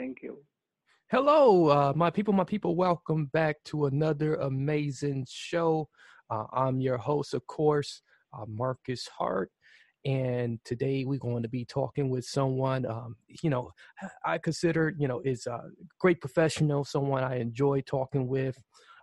Thank 0.00 0.22
you. 0.22 0.38
Hello, 1.10 1.68
uh, 1.68 1.92
my 1.94 2.08
people, 2.08 2.32
my 2.32 2.44
people. 2.44 2.74
Welcome 2.74 3.26
back 3.34 3.56
to 3.64 3.84
another 3.84 4.36
amazing 4.36 5.26
show. 5.28 5.90
Uh, 6.30 6.44
I'm 6.54 6.80
your 6.80 6.96
host, 6.96 7.34
of 7.34 7.46
course, 7.46 8.00
uh, 8.32 8.46
Marcus 8.48 9.06
Hart. 9.08 9.50
And 10.06 10.58
today 10.64 11.04
we're 11.04 11.18
going 11.18 11.42
to 11.42 11.50
be 11.50 11.66
talking 11.66 12.08
with 12.08 12.24
someone, 12.24 12.86
um, 12.86 13.16
you 13.42 13.50
know, 13.50 13.72
I 14.24 14.38
consider, 14.38 14.94
you 14.96 15.06
know, 15.06 15.20
is 15.22 15.46
a 15.46 15.64
great 15.98 16.22
professional, 16.22 16.82
someone 16.86 17.22
I 17.22 17.38
enjoy 17.38 17.82
talking 17.82 18.26
with. 18.26 18.56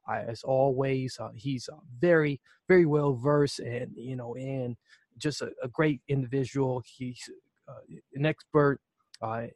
as 0.10 0.42
always, 0.42 1.16
uh, 1.20 1.30
he's 1.36 1.70
uh, 1.72 1.78
very, 2.00 2.42
very 2.68 2.88
well 2.88 3.14
versed 3.14 3.60
and, 3.60 3.92
you 3.96 4.16
know, 4.16 4.34
and 4.34 4.76
just 5.20 5.44
a, 5.44 5.52
a 5.62 5.68
great 5.68 6.02
individual. 6.08 6.82
He's 6.88 7.22
uh, 7.68 7.86
an 8.16 8.26
expert 8.26 8.80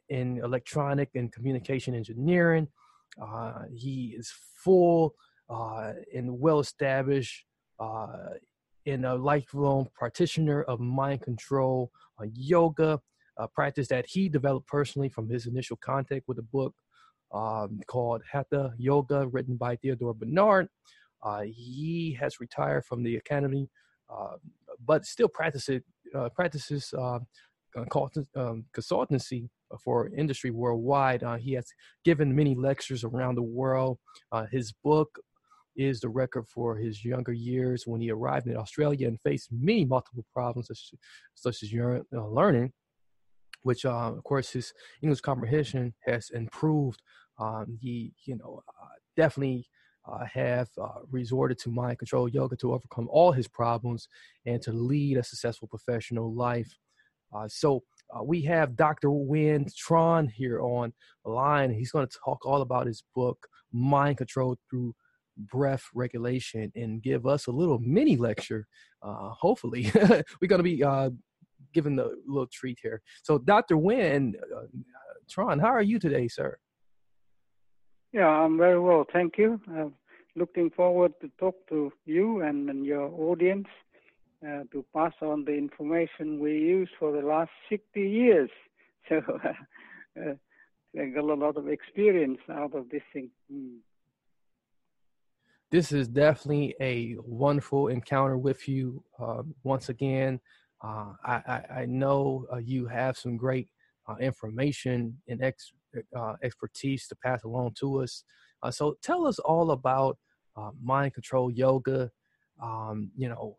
in 0.08 0.38
electronic 0.38 1.10
and 1.14 1.32
communication 1.32 1.94
engineering. 1.94 2.68
Uh, 3.20 3.62
he 3.74 4.14
is 4.16 4.32
full 4.64 5.14
uh, 5.50 5.92
and 6.14 6.40
well 6.40 6.60
established 6.60 7.44
uh, 7.78 8.30
in 8.86 9.04
a 9.04 9.14
lifelong 9.14 9.86
practitioner 9.94 10.62
of 10.62 10.80
mind 10.80 11.20
control 11.22 11.90
uh, 12.20 12.26
yoga, 12.32 13.00
a 13.38 13.48
practice 13.48 13.88
that 13.88 14.06
he 14.08 14.28
developed 14.28 14.66
personally 14.66 15.08
from 15.08 15.28
his 15.28 15.46
initial 15.46 15.76
contact 15.76 16.24
with 16.26 16.38
a 16.38 16.42
book 16.42 16.74
um, 17.32 17.80
called 17.86 18.22
Hatha 18.30 18.72
Yoga, 18.78 19.26
written 19.28 19.56
by 19.56 19.76
Theodore 19.76 20.14
Bernard. 20.14 20.68
Uh, 21.22 21.42
he 21.42 22.16
has 22.20 22.40
retired 22.40 22.84
from 22.84 23.02
the 23.02 23.16
academy, 23.16 23.68
but 24.84 25.04
still 25.04 25.28
practices 25.28 25.82
practices 26.34 26.92
um, 26.98 27.26
consultancy 27.76 29.48
for 29.82 30.10
industry 30.16 30.50
worldwide. 30.50 31.22
Uh, 31.22 31.36
he 31.36 31.52
has 31.52 31.66
given 32.04 32.34
many 32.34 32.54
lectures 32.54 33.04
around 33.04 33.34
the 33.34 33.42
world. 33.42 33.98
Uh, 34.30 34.46
his 34.50 34.72
book 34.84 35.18
is 35.76 36.00
the 36.00 36.08
record 36.08 36.46
for 36.46 36.76
his 36.76 37.04
younger 37.04 37.32
years 37.32 37.86
when 37.86 38.00
he 38.00 38.10
arrived 38.10 38.46
in 38.46 38.56
Australia 38.56 39.08
and 39.08 39.20
faced 39.20 39.48
many 39.50 39.84
multiple 39.84 40.24
problems 40.32 40.68
such, 40.68 40.92
such 41.34 41.62
as 41.62 41.72
uh, 41.72 42.26
learning, 42.28 42.72
which 43.62 43.84
uh, 43.84 44.12
of 44.12 44.22
course 44.24 44.50
his 44.50 44.72
English 45.02 45.20
comprehension 45.20 45.94
has 46.04 46.30
improved. 46.30 47.00
Um, 47.38 47.78
he, 47.80 48.12
you 48.26 48.36
know, 48.36 48.62
uh, 48.68 48.86
definitely 49.16 49.66
uh, 50.04 50.24
have 50.32 50.68
uh, 50.80 51.00
resorted 51.10 51.58
to 51.58 51.70
mind 51.70 51.98
control 51.98 52.28
yoga 52.28 52.56
to 52.56 52.72
overcome 52.72 53.08
all 53.10 53.32
his 53.32 53.48
problems 53.48 54.08
and 54.46 54.60
to 54.62 54.72
lead 54.72 55.16
a 55.16 55.24
successful 55.24 55.68
professional 55.68 56.34
life. 56.34 56.76
Uh, 57.34 57.48
so 57.48 57.82
uh, 58.14 58.22
we 58.22 58.42
have 58.42 58.76
Dr. 58.76 59.08
Nguyen 59.08 59.70
Tran 59.74 60.30
here 60.30 60.60
on 60.60 60.92
line. 61.24 61.72
He's 61.72 61.90
going 61.90 62.06
to 62.06 62.18
talk 62.24 62.44
all 62.44 62.62
about 62.62 62.86
his 62.86 63.02
book, 63.14 63.46
Mind 63.72 64.18
Control 64.18 64.56
Through 64.68 64.94
Breath 65.36 65.84
Regulation, 65.94 66.70
and 66.74 67.02
give 67.02 67.26
us 67.26 67.46
a 67.46 67.52
little 67.52 67.78
mini 67.78 68.16
lecture. 68.16 68.66
Uh, 69.02 69.30
hopefully, 69.30 69.90
we're 69.94 70.48
going 70.48 70.58
to 70.58 70.62
be 70.62 70.84
uh, 70.84 71.10
given 71.72 71.96
the 71.96 72.14
little 72.26 72.48
treat 72.52 72.78
here. 72.82 73.00
So, 73.22 73.38
Dr. 73.38 73.76
Nguyen 73.76 74.34
uh, 74.34 74.66
Tran, 75.30 75.60
how 75.60 75.68
are 75.68 75.82
you 75.82 75.98
today, 75.98 76.28
sir? 76.28 76.58
Yeah, 78.12 78.28
I'm 78.28 78.58
very 78.58 78.78
well, 78.78 79.06
thank 79.10 79.38
you. 79.38 79.58
I'm 79.68 79.94
looking 80.36 80.70
forward 80.70 81.12
to 81.22 81.30
talk 81.38 81.54
to 81.70 81.90
you 82.04 82.42
and, 82.42 82.68
and 82.68 82.84
your 82.84 83.08
audience 83.10 83.68
uh, 84.46 84.64
to 84.72 84.84
pass 84.94 85.12
on 85.22 85.44
the 85.44 85.52
information 85.52 86.40
we 86.40 86.52
use 86.52 86.88
for 86.98 87.12
the 87.12 87.26
last 87.26 87.50
60 87.68 88.00
years. 88.00 88.50
So 89.08 89.16
uh, 89.18 90.34
I 91.00 91.06
got 91.06 91.24
a 91.24 91.34
lot 91.34 91.56
of 91.56 91.66
experience 91.68 92.38
out 92.48 92.74
of 92.74 92.88
this 92.88 93.02
thing. 93.12 93.30
Mm. 93.52 93.78
This 95.72 95.90
is 95.90 96.06
definitely 96.06 96.74
a 96.80 97.16
wonderful 97.24 97.88
encounter 97.88 98.38
with 98.38 98.68
you. 98.68 99.02
Uh, 99.18 99.42
once 99.64 99.88
again, 99.88 100.38
uh, 100.84 101.14
I, 101.24 101.34
I, 101.34 101.62
I, 101.80 101.86
know 101.86 102.46
uh, 102.52 102.58
you 102.58 102.86
have 102.86 103.16
some 103.16 103.36
great 103.36 103.68
uh, 104.08 104.16
information 104.20 105.18
and 105.28 105.42
ex, 105.42 105.72
expertise 106.42 107.08
to 107.08 107.16
pass 107.16 107.42
along 107.42 107.74
to 107.80 108.02
us. 108.02 108.22
so 108.70 108.96
tell 109.02 109.26
us 109.26 109.38
all 109.38 109.70
about 109.72 110.18
mind 110.80 111.14
control 111.14 111.50
yoga. 111.50 112.10
Um, 112.62 113.10
you 113.16 113.28
know, 113.28 113.56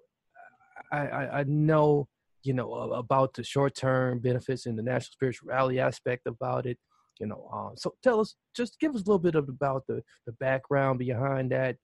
I, 0.92 1.40
I, 1.40 1.44
know 1.44 2.08
you 2.44 2.54
know 2.54 2.74
about 2.74 3.34
the 3.34 3.44
short 3.44 3.76
term 3.76 4.20
benefits 4.20 4.66
and 4.66 4.78
the 4.78 4.84
national 4.84 5.14
spirituality 5.14 5.80
aspect 5.80 6.28
about 6.28 6.66
it. 6.66 6.78
You 7.20 7.28
know, 7.28 7.50
uh, 7.54 7.76
so 7.76 7.94
tell 8.02 8.20
us, 8.20 8.36
just 8.56 8.80
give 8.80 8.96
us 8.96 9.02
a 9.02 9.06
little 9.06 9.20
bit 9.20 9.36
of 9.36 9.50
about 9.50 9.84
the 9.88 10.04
the 10.26 10.34
background 10.34 11.00
behind 11.00 11.52
that, 11.52 11.78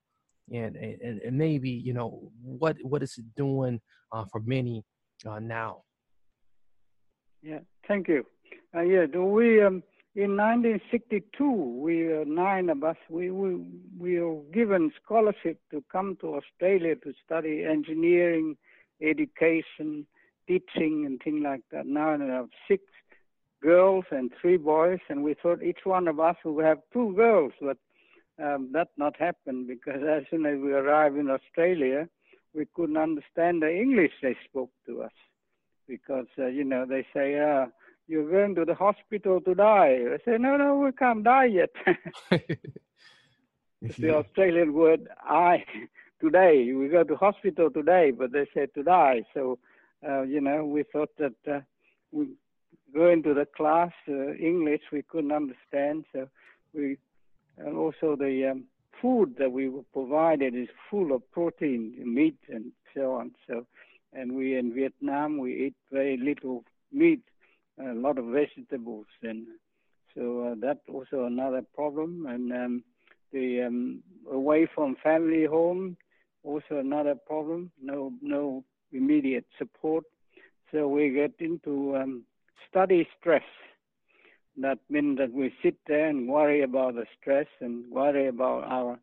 and 0.51 0.75
and, 0.75 1.22
and 1.22 1.38
maybe 1.38 1.69
you 1.69 1.94
know 1.94 2.31
what 2.41 2.77
what 2.81 3.03
is 3.03 3.16
it 3.17 3.25
doing 3.35 3.79
uh, 4.11 4.25
for 4.31 4.41
many 4.41 4.83
uh, 5.25 5.39
now. 5.39 5.83
Yeah, 7.41 7.59
thank 7.88 8.07
you. 8.07 8.25
Uh, 8.75 8.81
yeah, 8.81 9.06
we 9.06 9.61
um, 9.61 9.83
in 10.16 10.35
1962 10.35 11.51
we 11.51 12.13
uh, 12.13 12.23
nine 12.25 12.69
of 12.69 12.83
us 12.83 12.97
we, 13.09 13.31
we 13.31 13.61
we 13.97 14.19
were 14.19 14.41
given 14.51 14.91
scholarship 15.03 15.59
to 15.71 15.83
come 15.91 16.17
to 16.21 16.35
Australia 16.35 16.95
to 16.95 17.13
study 17.25 17.63
engineering 17.63 18.57
education, 19.02 20.06
teaching, 20.48 21.06
and 21.06 21.22
things 21.24 21.44
like 21.44 21.62
that. 21.72 21.86
Now 21.86 22.12
I 22.12 22.26
have 22.26 22.50
six 22.68 22.84
girls 23.62 24.06
and 24.12 24.32
three 24.42 24.58
boys, 24.58 25.00
and 25.10 25.24
we 25.24 25.34
thought 25.34 25.64
each 25.64 25.80
one 25.84 26.08
of 26.08 26.20
us 26.20 26.36
would 26.44 26.66
have 26.66 26.80
two 26.94 27.14
girls, 27.16 27.54
but 27.62 27.78
um, 28.42 28.70
that 28.72 28.90
not 28.98 29.16
happened 29.18 29.68
because 29.68 30.02
as 30.10 30.24
soon 30.30 30.46
as 30.46 30.60
we 30.60 30.74
arrived 30.74 31.18
in 31.18 31.30
Australia, 31.30 32.08
we 32.54 32.66
couldn't 32.74 32.98
understand 32.98 33.62
the 33.62 33.72
English 33.72 34.12
they 34.22 34.36
spoke 34.46 34.72
to 34.86 35.04
us 35.04 35.12
because 35.88 36.28
uh, 36.38 36.48
you 36.48 36.64
know 36.64 36.86
they 36.86 37.06
say 37.14 37.40
uh, 37.40 37.66
you're 38.08 38.30
going 38.30 38.56
to 38.56 38.66
the 38.66 38.76
hospital 38.76 39.42
to 39.42 39.56
die. 39.56 40.00
I 40.14 40.18
say 40.26 40.38
no, 40.38 40.58
no, 40.58 40.76
we 40.76 40.92
can't 40.92 41.24
die 41.24 41.46
yet. 41.46 41.70
it's 43.81 43.98
the 43.98 44.16
Australian 44.16 44.74
word 44.74 45.08
"I" 45.22 45.64
today. 46.19 46.72
We 46.74 46.88
go 46.88 47.03
to 47.03 47.16
hospital 47.16 47.69
today, 47.69 48.12
but 48.12 48.31
they 48.31 48.47
said 48.53 48.74
to 48.75 48.84
die. 48.84 49.24
So, 49.34 49.59
uh, 50.07 50.24
you 50.24 50.41
know, 50.41 50.66
we 50.66 50.84
thought 50.84 51.16
that 51.18 51.35
uh, 51.50 51.59
we 52.12 52.30
go 52.94 53.09
into 53.09 53.34
the 53.34 53.46
class 53.46 53.91
uh, 54.07 54.34
English 54.34 54.81
we 54.91 55.03
couldn't 55.03 55.31
understand. 55.31 56.06
So 56.13 56.28
we, 56.74 56.97
and 57.57 57.75
also 57.75 58.16
the 58.16 58.52
um, 58.52 58.63
food 59.02 59.35
that 59.40 59.52
we 59.52 59.69
were 59.69 59.84
provided 59.94 60.56
is 60.56 60.69
full 60.90 61.13
of 61.13 61.30
protein, 61.31 61.94
meat, 62.03 62.38
and 62.47 62.72
so 62.96 63.13
on. 63.13 63.31
So, 63.47 63.66
and 64.13 64.36
we 64.36 64.57
in 64.57 64.74
Vietnam 64.74 65.38
we 65.38 65.68
eat 65.68 65.75
very 65.92 66.18
little 66.18 66.63
meat, 66.92 67.21
a 67.80 67.94
lot 67.94 68.18
of 68.18 68.25
vegetables, 68.25 69.06
and 69.21 69.45
so 70.16 70.51
uh, 70.51 70.56
that's 70.60 70.88
also 70.92 71.25
another 71.25 71.62
problem. 71.75 72.25
And 72.27 72.51
um, 72.51 72.83
the 73.31 73.63
um, 73.63 74.04
away 74.31 74.68
from 74.74 74.95
family 75.04 75.45
home 75.45 75.98
also 76.50 76.80
another 76.80 77.16
problem. 77.16 77.72
No, 77.81 78.12
no 78.22 78.63
immediate 78.92 79.46
support. 79.57 80.04
So 80.72 80.88
we 80.88 81.12
get 81.12 81.34
into 81.40 81.96
um, 81.96 82.24
study 82.69 83.07
stress. 83.19 83.44
That 84.57 84.80
means 84.90 85.18
that 85.19 85.31
we 85.31 85.54
sit 85.63 85.75
there 85.88 86.07
and 86.07 86.28
worry 86.28 86.63
about 86.63 86.96
the 86.96 87.06
stress 87.19 87.48
and 87.62 87.90
worry 87.92 88.28
about 88.28 88.63
our 88.66 89.00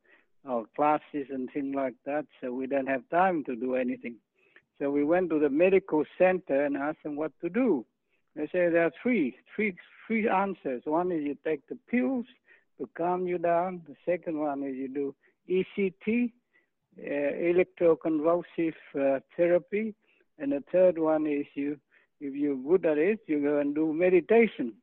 our 0.49 0.65
classes 0.77 1.27
and 1.31 1.51
things 1.53 1.75
like 1.75 1.95
that. 2.05 2.25
So 2.41 2.53
we 2.53 2.69
don't 2.69 2.87
have 2.87 3.03
time 3.11 3.43
to 3.47 3.57
do 3.57 3.75
anything. 3.75 4.17
So 4.79 4.91
we 4.93 5.03
went 5.03 5.31
to 5.31 5.41
the 5.41 5.51
medical 5.51 6.05
center 6.17 6.65
and 6.65 6.77
asked 6.77 7.03
them 7.03 7.17
what 7.17 7.33
to 7.41 7.49
do. 7.49 7.85
They 8.37 8.45
say 8.47 8.69
there 8.69 8.85
are 8.85 8.93
three, 9.03 9.37
three, 9.55 9.75
three 10.07 10.29
answers. 10.29 10.83
One 10.85 11.11
is 11.11 11.25
you 11.25 11.37
take 11.45 11.67
the 11.69 11.79
pills 11.91 12.27
to 12.79 12.89
calm 12.97 13.27
you 13.27 13.39
down. 13.39 13.83
The 13.89 13.97
second 14.05 14.39
one 14.39 14.63
is 14.63 14.77
you 14.77 14.89
do 14.89 15.15
ECT, 15.51 16.33
electroconvulsive 16.99 18.75
uh, 18.99 19.21
therapy, 19.37 19.95
And 20.39 20.53
the 20.53 20.63
third 20.73 20.99
one 20.99 21.27
is 21.27 21.47
you, 21.55 21.79
if 22.21 22.35
you're 22.35 22.57
good 22.57 22.87
at 22.87 22.99
it, 22.99 23.21
you 23.27 23.41
go 23.43 23.59
and 23.59 23.75
do 23.75 23.93
meditation. 23.93 24.75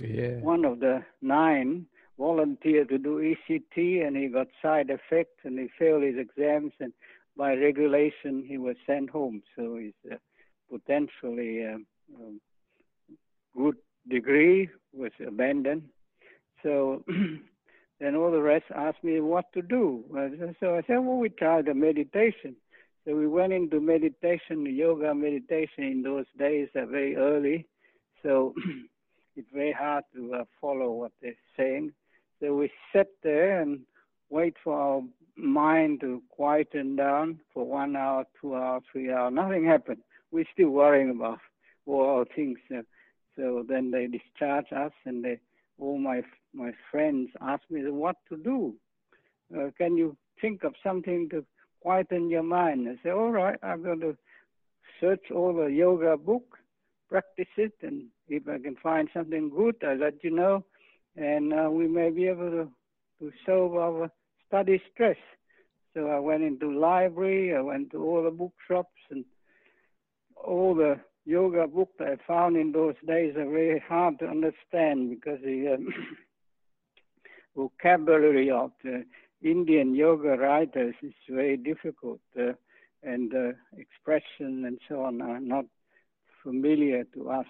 Yeah. 0.00 0.40
One 0.40 0.64
of 0.64 0.80
the 0.80 1.04
nine 1.22 1.86
volunteered 2.18 2.88
to 2.88 2.98
do 2.98 3.18
ECT 3.18 4.06
and 4.06 4.16
he 4.16 4.28
got 4.28 4.48
side 4.62 4.90
effects 4.90 5.40
and 5.44 5.58
he 5.58 5.68
failed 5.78 6.02
his 6.02 6.16
exams 6.16 6.72
and 6.80 6.92
by 7.36 7.54
regulation 7.54 8.44
he 8.46 8.56
was 8.56 8.76
sent 8.86 9.10
home. 9.10 9.42
So 9.54 9.76
his 9.76 9.92
uh, 10.10 10.16
potentially 10.70 11.66
um, 11.66 11.86
um, 12.14 12.40
good 13.56 13.76
degree 14.08 14.70
was 14.92 15.12
abandoned. 15.26 15.88
So 16.62 17.04
then 18.00 18.14
all 18.14 18.30
the 18.30 18.40
rest 18.40 18.66
asked 18.74 19.02
me 19.02 19.20
what 19.20 19.52
to 19.54 19.62
do. 19.62 20.04
So 20.60 20.76
I 20.76 20.82
said, 20.86 20.98
well, 20.98 21.16
we 21.16 21.30
tried 21.30 21.66
the 21.66 21.74
meditation. 21.74 22.56
So 23.06 23.14
we 23.14 23.26
went 23.26 23.52
into 23.52 23.80
meditation, 23.80 24.66
yoga 24.66 25.14
meditation 25.14 25.84
in 25.84 26.02
those 26.02 26.26
days 26.38 26.68
are 26.74 26.86
very 26.86 27.16
early. 27.16 27.66
So 28.22 28.54
it's 29.36 29.48
very 29.52 29.72
hard 29.72 30.04
to 30.14 30.34
uh, 30.34 30.44
follow 30.60 30.90
what 30.90 31.12
they're 31.22 31.34
saying. 31.56 31.92
So 32.40 32.54
we 32.54 32.70
sit 32.92 33.08
there 33.22 33.60
and 33.60 33.80
wait 34.28 34.56
for 34.62 34.78
our 34.78 35.02
mind 35.36 36.00
to 36.00 36.22
quieten 36.30 36.96
down 36.96 37.40
for 37.54 37.64
one 37.64 37.96
hour, 37.96 38.24
two 38.40 38.56
hours, 38.56 38.82
three 38.90 39.12
hours. 39.12 39.32
Nothing 39.32 39.64
happened. 39.64 39.98
We're 40.32 40.44
still 40.52 40.70
worrying 40.70 41.10
about 41.10 41.38
all 41.86 42.04
our 42.04 42.24
things. 42.34 42.58
Uh, 42.74 42.82
so 43.36 43.64
then 43.68 43.90
they 43.90 44.06
discharge 44.06 44.72
us, 44.72 44.92
and 45.04 45.24
they, 45.24 45.38
all 45.78 45.98
my 45.98 46.22
my 46.56 46.72
friends 46.90 47.30
ask 47.40 47.62
me 47.70 47.82
what 47.90 48.16
to 48.28 48.36
do. 48.36 48.74
Uh, 49.56 49.70
can 49.78 49.96
you 49.96 50.16
think 50.40 50.64
of 50.64 50.74
something 50.82 51.28
to 51.30 51.44
quieten 51.80 52.30
your 52.30 52.42
mind? 52.42 52.88
I 52.88 53.02
say, 53.02 53.10
all 53.10 53.30
right, 53.30 53.58
I'm 53.62 53.82
going 53.82 54.00
to 54.00 54.16
search 55.00 55.30
all 55.34 55.54
the 55.54 55.66
yoga 55.66 56.16
book, 56.16 56.58
practice 57.08 57.46
it, 57.56 57.74
and 57.82 58.06
if 58.28 58.48
I 58.48 58.58
can 58.58 58.76
find 58.82 59.08
something 59.14 59.50
good, 59.50 59.76
I'll 59.84 59.96
let 59.98 60.24
you 60.24 60.30
know 60.30 60.64
and 61.16 61.52
uh, 61.52 61.70
we 61.70 61.88
may 61.88 62.10
be 62.10 62.26
able 62.26 62.50
to, 62.50 62.68
to 63.20 63.32
solve 63.44 63.74
our 63.74 64.10
study 64.46 64.80
stress. 64.92 65.16
So 65.94 66.08
I 66.08 66.18
went 66.18 66.42
into 66.42 66.78
library, 66.78 67.56
I 67.56 67.60
went 67.60 67.90
to 67.92 68.04
all 68.04 68.22
the 68.22 68.30
bookshops, 68.30 68.98
and 69.10 69.24
all 70.36 70.74
the 70.74 71.00
yoga 71.24 71.66
books 71.66 71.94
I 72.00 72.16
found 72.26 72.56
in 72.56 72.72
those 72.72 72.94
days 73.06 73.34
are 73.36 73.50
very 73.50 73.82
hard 73.88 74.18
to 74.18 74.26
understand 74.26 75.10
because 75.10 75.40
the 75.42 75.74
um, 75.74 75.88
vocabulary 77.56 78.50
of 78.50 78.70
the 78.84 79.04
Indian 79.42 79.94
yoga 79.94 80.36
writers 80.36 80.94
is 81.02 81.14
very 81.28 81.56
difficult, 81.56 82.20
uh, 82.38 82.52
and 83.02 83.30
the 83.30 83.54
expression 83.76 84.64
and 84.66 84.78
so 84.88 85.02
on 85.02 85.20
are 85.22 85.40
not 85.40 85.64
familiar 86.42 87.04
to 87.14 87.30
us. 87.30 87.46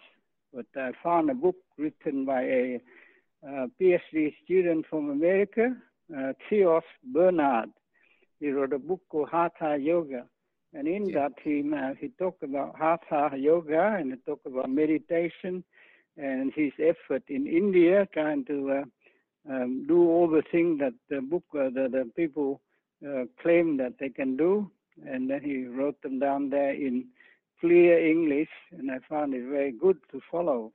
But 0.53 0.67
I 0.77 0.93
found 1.03 1.31
a 1.31 1.35
book 1.35 1.57
written 1.77 2.25
by 2.25 2.43
a 2.43 2.81
uh, 3.47 3.67
PhD 3.81 4.35
student 4.45 4.87
from 4.89 5.11
America, 5.11 5.77
uh, 6.17 6.33
Theos 6.49 6.83
Bernard. 7.05 7.71
He 8.41 8.51
wrote 8.51 8.73
a 8.73 8.79
book 8.79 9.03
called 9.09 9.29
Hatha 9.31 9.77
Yoga. 9.81 10.25
And 10.75 10.87
in 10.89 11.09
yeah. 11.09 11.29
that, 11.29 11.33
he, 11.43 11.71
uh, 11.75 11.95
he 11.99 12.09
talked 12.19 12.43
about 12.43 12.77
Hatha 12.79 13.37
Yoga 13.37 13.97
and 13.99 14.13
he 14.13 14.19
talked 14.27 14.47
about 14.47 14.69
meditation 14.69 15.65
and 16.17 16.53
his 16.55 16.73
effort 16.79 17.23
in 17.29 17.47
India 17.47 18.07
trying 18.13 18.45
to 18.47 18.71
uh, 18.71 18.85
um, 19.49 19.87
do 19.87 20.09
all 20.09 20.29
the 20.29 20.43
things 20.51 20.81
that 20.81 20.95
the 21.09 21.21
book, 21.21 21.45
uh, 21.55 21.71
the, 21.71 21.89
the 21.91 22.11
people 22.17 22.61
uh, 23.07 23.25
claim 23.41 23.77
that 23.77 23.95
they 24.01 24.09
can 24.09 24.37
do. 24.37 24.71
And 25.07 25.29
then 25.29 25.43
he 25.43 25.67
wrote 25.67 26.01
them 26.03 26.19
down 26.19 26.51
there 26.51 26.73
in 26.73 27.07
clear 27.61 27.99
English, 27.99 28.49
and 28.73 28.91
I 28.91 28.99
found 29.09 29.35
it 29.35 29.47
very 29.49 29.73
good 29.73 29.99
to 30.13 30.21
follow. 30.31 30.73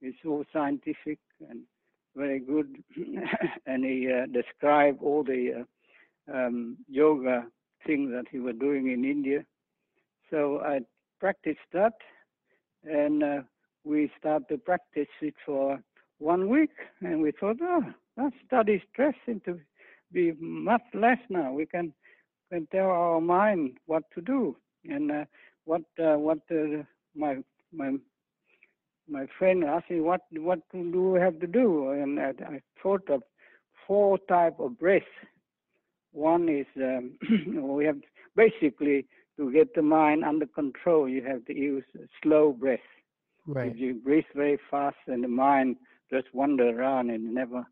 It's 0.00 0.18
all 0.26 0.44
scientific 0.52 1.18
and 1.48 1.62
very 2.14 2.40
good, 2.40 2.82
and 3.66 3.84
he 3.84 4.10
uh, 4.12 4.26
described 4.26 4.98
all 5.02 5.24
the 5.24 5.64
uh, 6.30 6.32
um, 6.32 6.76
yoga 6.88 7.46
things 7.86 8.10
that 8.12 8.26
he 8.30 8.38
was 8.38 8.54
doing 8.60 8.90
in 8.90 9.04
India. 9.04 9.44
So 10.30 10.60
I 10.60 10.80
practiced 11.20 11.60
that, 11.72 11.94
and 12.84 13.22
uh, 13.22 13.40
we 13.84 14.10
started 14.18 14.48
to 14.48 14.58
practice 14.58 15.08
it 15.20 15.34
for 15.44 15.80
one 16.18 16.48
week, 16.48 16.70
and 17.00 17.20
we 17.22 17.32
thought, 17.32 17.56
oh, 17.62 17.82
that 18.16 18.32
study 18.46 18.82
stress 18.92 19.14
into 19.26 19.60
be 20.12 20.32
much 20.40 20.82
less 20.94 21.18
now. 21.28 21.52
We 21.52 21.66
can 21.66 21.92
can 22.50 22.66
tell 22.70 22.90
our 22.90 23.20
mind 23.20 23.78
what 23.86 24.04
to 24.14 24.20
do, 24.20 24.56
and 24.84 25.10
uh, 25.10 25.24
what 25.64 25.82
uh, 25.98 26.16
what 26.16 26.40
uh, 26.50 26.82
my 27.14 27.38
my 27.72 27.94
my 29.08 29.26
friend 29.38 29.64
asked 29.64 29.90
me 29.90 30.00
what 30.00 30.22
what 30.32 30.60
do 30.72 31.10
we 31.12 31.20
have 31.20 31.40
to 31.40 31.46
do, 31.46 31.90
and 31.90 32.20
I, 32.20 32.32
I 32.46 32.60
thought 32.82 33.08
of 33.08 33.22
four 33.86 34.18
type 34.28 34.60
of 34.60 34.78
breath. 34.78 35.02
One 36.12 36.48
is 36.48 36.66
um, 36.76 37.16
we 37.74 37.86
have 37.86 37.98
basically 38.36 39.06
to 39.38 39.50
get 39.50 39.74
the 39.74 39.82
mind 39.82 40.24
under 40.24 40.46
control. 40.46 41.08
You 41.08 41.22
have 41.24 41.46
to 41.46 41.56
use 41.56 41.84
slow 42.22 42.52
breath. 42.52 42.80
Right. 43.46 43.72
If 43.72 43.78
you 43.78 43.94
breathe 43.94 44.24
very 44.34 44.58
fast, 44.70 44.96
and 45.06 45.24
the 45.24 45.28
mind 45.28 45.76
just 46.12 46.26
wander 46.34 46.68
around 46.78 47.10
and 47.10 47.34
never 47.34 47.66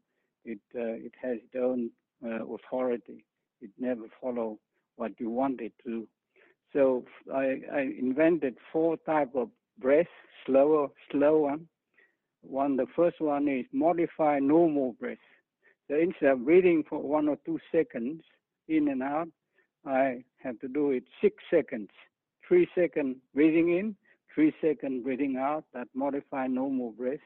it 0.45 0.61
uh, 0.75 0.97
it 1.07 1.13
has 1.23 1.37
its 1.37 1.55
own 1.57 1.91
uh, 2.25 2.45
authority. 2.47 3.25
It 3.61 3.71
never 3.79 4.05
follow 4.21 4.59
what 4.97 5.13
you 5.19 5.31
want 5.31 5.61
it 5.61 5.73
to. 5.85 6.07
So 6.73 7.05
I, 7.33 7.61
I 7.73 7.81
invented 7.99 8.57
four 8.73 8.97
type 8.99 9.35
of 9.35 9.49
breath, 9.79 10.07
slower, 10.47 10.89
slow 11.11 11.39
one. 11.39 11.67
One, 12.43 12.77
the 12.77 12.87
first 12.97 13.21
one 13.21 13.49
is 13.49 13.67
modify 13.73 14.39
normal 14.39 14.95
breath. 15.01 15.19
So 15.89 15.97
instead 15.97 16.31
of 16.31 16.45
breathing 16.45 16.85
for 16.89 17.01
one 17.01 17.29
or 17.29 17.37
two 17.45 17.59
seconds 17.73 18.23
in 18.69 18.89
and 18.89 19.03
out, 19.03 19.29
I 19.85 20.25
have 20.43 20.59
to 20.61 20.69
do 20.69 20.91
it 20.93 21.05
six 21.21 21.37
seconds. 21.51 21.91
Three 22.47 22.69
second 22.75 23.17
breathing 23.35 23.77
in, 23.77 23.97
three 24.35 24.55
second 24.61 25.03
breathing 25.03 25.37
out. 25.37 25.65
That 25.75 25.89
modify 25.95 26.47
normal 26.47 26.93
breath. 26.93 27.19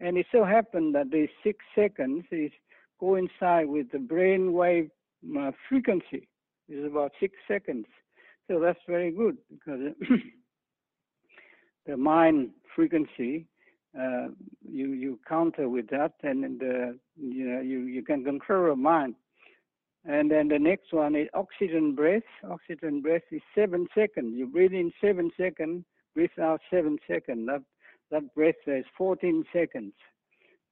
And 0.00 0.16
it 0.16 0.26
so 0.32 0.44
happened 0.44 0.94
that 0.94 1.10
these 1.10 1.28
six 1.44 1.58
seconds 1.74 2.24
is 2.30 2.50
coincide 2.98 3.68
with 3.68 3.90
the 3.92 3.98
brain 3.98 4.52
wave 4.52 4.90
uh, 5.38 5.50
frequency. 5.68 6.28
It's 6.68 6.86
about 6.86 7.12
six 7.20 7.34
seconds. 7.46 7.86
So 8.48 8.58
that's 8.60 8.78
very 8.88 9.10
good 9.10 9.36
because 9.50 9.92
the 11.86 11.96
mind 11.96 12.50
frequency, 12.74 13.46
uh, 13.98 14.28
you 14.68 14.92
you 14.92 15.18
counter 15.28 15.68
with 15.68 15.88
that, 15.90 16.12
and 16.22 16.60
you 17.16 17.44
know 17.44 17.60
you 17.60 17.80
you 17.80 18.02
can 18.02 18.24
control 18.24 18.66
your 18.66 18.76
mind. 18.76 19.14
And 20.04 20.30
then 20.30 20.48
the 20.48 20.58
next 20.58 20.92
one 20.92 21.14
is 21.14 21.28
oxygen 21.34 21.94
breath. 21.94 22.22
Oxygen 22.48 23.02
breath 23.02 23.22
is 23.30 23.42
seven 23.54 23.86
seconds. 23.94 24.34
You 24.34 24.46
breathe 24.46 24.72
in 24.72 24.92
seven 25.00 25.30
seconds, 25.36 25.84
breathe 26.14 26.30
out 26.40 26.60
seven 26.70 26.98
seconds. 27.06 27.46
That 27.46 27.62
that 28.10 28.34
breath 28.34 28.54
is 28.66 28.84
14 28.96 29.44
seconds. 29.52 29.92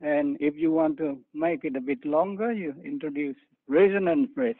And 0.01 0.37
if 0.41 0.55
you 0.57 0.71
want 0.71 0.97
to 0.99 1.19
make 1.35 1.65
it 1.65 1.77
a 1.77 1.81
bit 1.81 2.05
longer, 2.05 2.53
you 2.53 2.75
introduce 2.85 3.37
resonant 3.67 4.35
breath. 4.35 4.57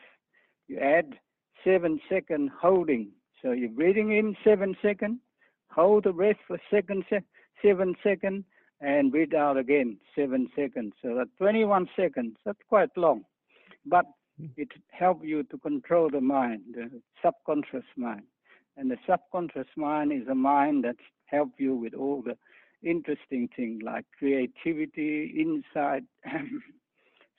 You 0.67 0.79
add 0.79 1.15
seven 1.65 2.01
second 2.09 2.51
holding. 2.61 3.11
So 3.43 3.53
you're 3.53 3.69
breathing 3.69 4.13
in 4.13 4.37
seven 4.43 4.77
seconds, 4.83 5.21
hold 5.71 6.05
the 6.05 6.13
breath 6.13 6.37
for 6.47 6.59
second, 6.71 7.05
seven 7.63 7.95
seconds, 8.03 8.45
and 8.81 9.13
breathe 9.13 9.35
out 9.35 9.57
again 9.57 9.99
seven 10.17 10.49
seconds. 10.57 10.93
So 11.03 11.15
that's 11.17 11.31
21 11.39 11.89
seconds. 11.97 12.37
That's 12.45 12.59
quite 12.69 12.91
long, 12.97 13.25
but 13.87 14.07
it 14.57 14.69
helps 14.91 15.25
you 15.25 15.43
to 15.45 15.59
control 15.59 16.11
the 16.11 16.21
mind, 16.21 16.63
the 16.75 16.91
subconscious 17.25 17.87
mind. 17.97 18.23
And 18.77 18.91
the 18.91 18.99
subconscious 19.09 19.67
mind 19.77 20.13
is 20.13 20.29
a 20.29 20.35
mind 20.35 20.85
that 20.85 20.97
helps 21.27 21.55
you 21.59 21.75
with 21.75 21.95
all 21.95 22.23
the 22.23 22.37
interesting 22.83 23.49
thing 23.57 23.81
like 23.85 24.05
creativity, 24.19 25.35
insight, 25.39 26.05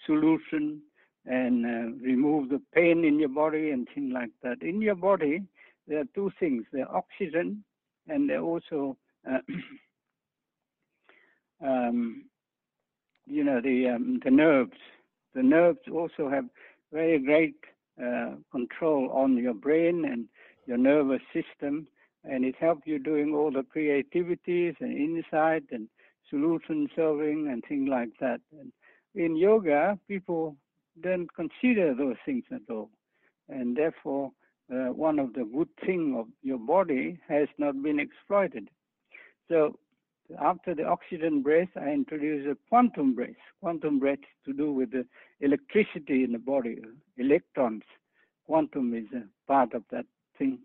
solution, 0.05 0.81
and 1.25 1.65
uh, 1.65 1.91
remove 2.03 2.49
the 2.49 2.61
pain 2.73 3.03
in 3.05 3.19
your 3.19 3.29
body 3.29 3.71
and 3.71 3.87
things 3.93 4.11
like 4.13 4.31
that. 4.43 4.61
In 4.61 4.81
your 4.81 4.95
body, 4.95 5.43
there 5.87 5.99
are 6.01 6.09
two 6.15 6.31
things: 6.39 6.65
the 6.71 6.85
oxygen 6.87 7.63
and 8.07 8.31
also, 8.31 8.97
uh, 9.29 9.39
um, 11.65 12.25
you 13.27 13.43
know, 13.43 13.61
the 13.61 13.89
um, 13.95 14.19
the 14.23 14.31
nerves. 14.31 14.77
The 15.35 15.43
nerves 15.43 15.79
also 15.91 16.29
have 16.29 16.45
very 16.91 17.19
great 17.19 17.55
uh, 18.03 18.31
control 18.51 19.11
on 19.11 19.37
your 19.37 19.53
brain 19.53 20.05
and 20.05 20.25
your 20.65 20.77
nervous 20.77 21.21
system, 21.33 21.87
and 22.23 22.43
it 22.45 22.55
helps 22.59 22.85
you 22.85 22.99
doing 22.99 23.33
all 23.33 23.51
the 23.51 23.63
creativities 23.63 24.75
and 24.79 24.91
insight 24.91 25.63
and 25.71 25.87
solution 26.29 26.87
solving 26.95 27.49
and 27.51 27.63
things 27.67 27.89
like 27.89 28.09
that. 28.19 28.41
And 28.59 28.71
in 29.15 29.35
yoga, 29.35 29.97
people 30.07 30.55
don't 31.01 31.33
consider 31.33 31.93
those 31.93 32.17
things 32.25 32.43
at 32.51 32.61
all, 32.69 32.89
and 33.47 33.75
therefore 33.75 34.31
uh, 34.71 34.91
one 34.93 35.17
of 35.17 35.33
the 35.33 35.45
good 35.45 35.69
thing 35.85 36.15
of 36.17 36.27
your 36.43 36.59
body 36.59 37.19
has 37.27 37.47
not 37.57 37.81
been 37.81 37.99
exploited. 37.99 38.69
So 39.47 39.77
after 40.39 40.75
the 40.75 40.85
oxygen 40.85 41.41
breath, 41.41 41.69
I 41.75 41.89
introduce 41.89 42.45
a 42.45 42.57
quantum 42.69 43.15
breath. 43.15 43.29
Quantum 43.61 43.99
breath 43.99 44.19
to 44.45 44.53
do 44.53 44.71
with 44.71 44.91
the 44.91 45.05
electricity 45.41 46.23
in 46.23 46.33
the 46.33 46.39
body, 46.39 46.77
electrons. 47.17 47.83
Quantum 48.45 48.93
is 48.93 49.05
a 49.13 49.23
part 49.47 49.73
of 49.73 49.83
that 49.91 50.05
thing. 50.37 50.59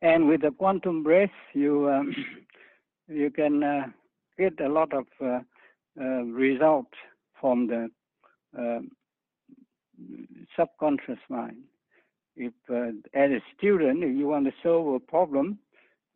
And 0.00 0.28
with 0.28 0.42
the 0.42 0.50
quantum 0.52 1.02
breath, 1.02 1.30
you 1.54 1.90
um, 1.90 2.14
you 3.08 3.30
can 3.30 3.62
uh, 3.62 3.86
get 4.38 4.60
a 4.60 4.68
lot 4.68 4.92
of 4.92 5.06
uh, 5.20 5.40
uh, 6.00 6.22
result 6.24 6.86
from 7.40 7.66
the 7.66 7.88
um, 8.56 8.90
subconscious 10.56 11.18
mind. 11.28 11.62
If 12.36 12.52
uh, 12.70 12.90
as 13.14 13.30
a 13.32 13.42
student, 13.56 14.04
if 14.04 14.16
you 14.16 14.28
want 14.28 14.46
to 14.46 14.52
solve 14.62 14.94
a 14.94 15.00
problem, 15.00 15.58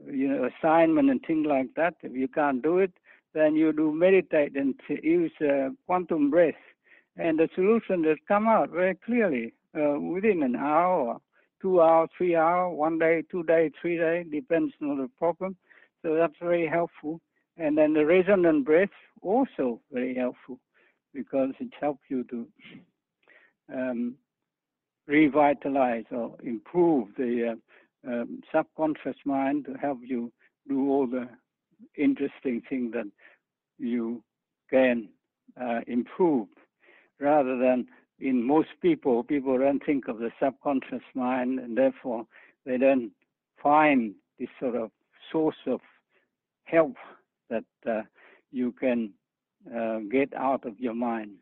you 0.07 0.29
know, 0.29 0.49
assignment 0.49 1.11
and 1.11 1.21
things 1.27 1.47
like 1.49 1.75
that, 1.77 1.95
if 2.03 2.13
you 2.13 2.29
can't 2.29 2.63
do 2.63 2.79
it, 2.79 2.93
then 3.35 3.57
you 3.57 3.73
do 3.73 3.93
meditate 3.93 4.57
and 4.57 4.75
use 4.89 5.33
uh, 5.41 5.71
quantum 5.87 6.31
breath, 6.31 6.55
and 7.17 7.39
the 7.39 7.49
solution 7.55 8.03
will 8.03 8.17
come 8.29 8.47
out 8.47 8.71
very 8.71 8.95
clearly 8.95 9.55
uh, 9.77 9.99
within 9.99 10.43
an 10.43 10.55
hour, 10.55 11.21
two 11.63 11.81
hour, 11.81 12.09
three 12.19 12.35
hour, 12.35 12.69
one 12.69 12.99
day, 12.99 13.23
two 13.31 13.45
day, 13.45 13.71
three 13.81 13.97
day, 13.97 14.25
depends 14.31 14.75
on 14.83 14.99
the 14.99 15.09
problem. 15.19 15.57
So 16.03 16.15
that's 16.17 16.35
very 16.43 16.67
helpful. 16.67 17.21
And 17.57 17.79
then 17.79 17.95
the 17.95 18.05
resonant 18.05 18.67
breath 18.67 18.91
also 19.23 19.81
very 19.93 20.15
helpful 20.15 20.59
because 21.15 21.51
it 21.61 21.73
helps 21.81 22.03
you 22.09 22.25
to 22.25 22.47
um, 23.73 24.17
revitalize 25.07 26.05
or 26.11 26.37
improve 26.43 27.09
the 27.17 27.57
uh, 28.07 28.11
um, 28.11 28.41
subconscious 28.53 29.17
mind 29.25 29.67
to 29.67 29.75
help 29.75 29.99
you 30.03 30.33
do 30.69 30.91
all 30.91 31.07
the 31.07 31.29
interesting 31.97 32.63
things 32.69 32.93
that 32.93 33.07
you 33.79 34.23
can 34.71 35.09
uh, 35.61 35.81
improve 35.87 36.49
rather 37.21 37.59
than 37.59 37.87
in 38.23 38.47
most 38.47 38.69
people, 38.81 39.25
people 39.25 39.59
don't 39.59 39.85
think 39.85 40.07
of 40.07 40.19
the 40.19 40.31
subconscious 40.41 41.03
mind 41.15 41.59
and 41.59 41.77
therefore 41.77 42.25
they 42.65 42.79
don't 42.79 43.11
find 43.61 44.15
this 44.39 44.49
sort 44.61 44.77
of 44.77 44.91
source 45.31 45.57
of 45.67 45.81
help 46.65 46.95
that 47.51 47.65
uh, 47.87 48.03
you 48.53 48.73
can 48.73 49.13
uh, 49.77 49.99
get 50.11 50.33
out 50.35 50.65
of 50.65 50.79
your 50.79 50.95
mind. 50.95 51.33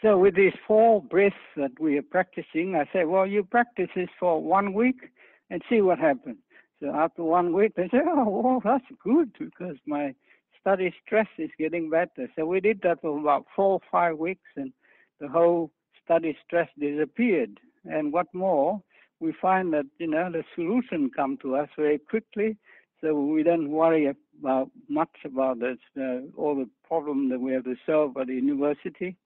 So 0.00 0.16
with 0.16 0.36
these 0.36 0.52
four 0.66 1.02
breaths 1.02 1.34
that 1.56 1.72
we 1.80 1.98
are 1.98 2.02
practicing, 2.02 2.76
I 2.76 2.84
say, 2.92 3.04
well, 3.04 3.26
you 3.26 3.42
practice 3.42 3.88
this 3.96 4.08
for 4.20 4.40
one 4.40 4.72
week 4.72 5.10
and 5.50 5.60
see 5.68 5.80
what 5.80 5.98
happens. 5.98 6.38
So 6.80 6.94
after 6.94 7.24
one 7.24 7.52
week, 7.52 7.72
they 7.74 7.88
say, 7.88 7.98
oh, 8.06 8.28
well, 8.28 8.60
that's 8.62 8.84
good 9.02 9.32
because 9.36 9.76
my 9.84 10.14
study 10.60 10.94
stress 11.04 11.26
is 11.38 11.50
getting 11.58 11.90
better. 11.90 12.30
So 12.36 12.46
we 12.46 12.60
did 12.60 12.80
that 12.82 13.00
for 13.00 13.18
about 13.18 13.46
four 13.56 13.72
or 13.72 13.80
five 13.90 14.16
weeks 14.16 14.46
and 14.56 14.72
the 15.20 15.28
whole 15.28 15.70
study 16.04 16.36
stress 16.46 16.68
disappeared. 16.78 17.60
And 17.84 18.12
what 18.12 18.26
more, 18.32 18.82
we 19.20 19.32
find 19.40 19.72
that, 19.74 19.86
you 19.98 20.06
know, 20.06 20.30
the 20.30 20.44
solution 20.54 21.10
come 21.14 21.36
to 21.42 21.56
us 21.56 21.68
very 21.76 21.98
quickly. 21.98 22.56
So 23.00 23.14
we 23.14 23.42
don't 23.42 23.70
worry 23.70 24.12
about 24.40 24.70
much 24.88 25.14
about 25.24 25.60
this, 25.60 25.78
uh, 25.96 26.20
all 26.36 26.56
the 26.56 26.68
problem 26.86 27.28
that 27.30 27.40
we 27.40 27.52
have 27.52 27.64
to 27.64 27.76
solve 27.86 28.16
at 28.16 28.26
the 28.26 28.34
university. 28.34 29.16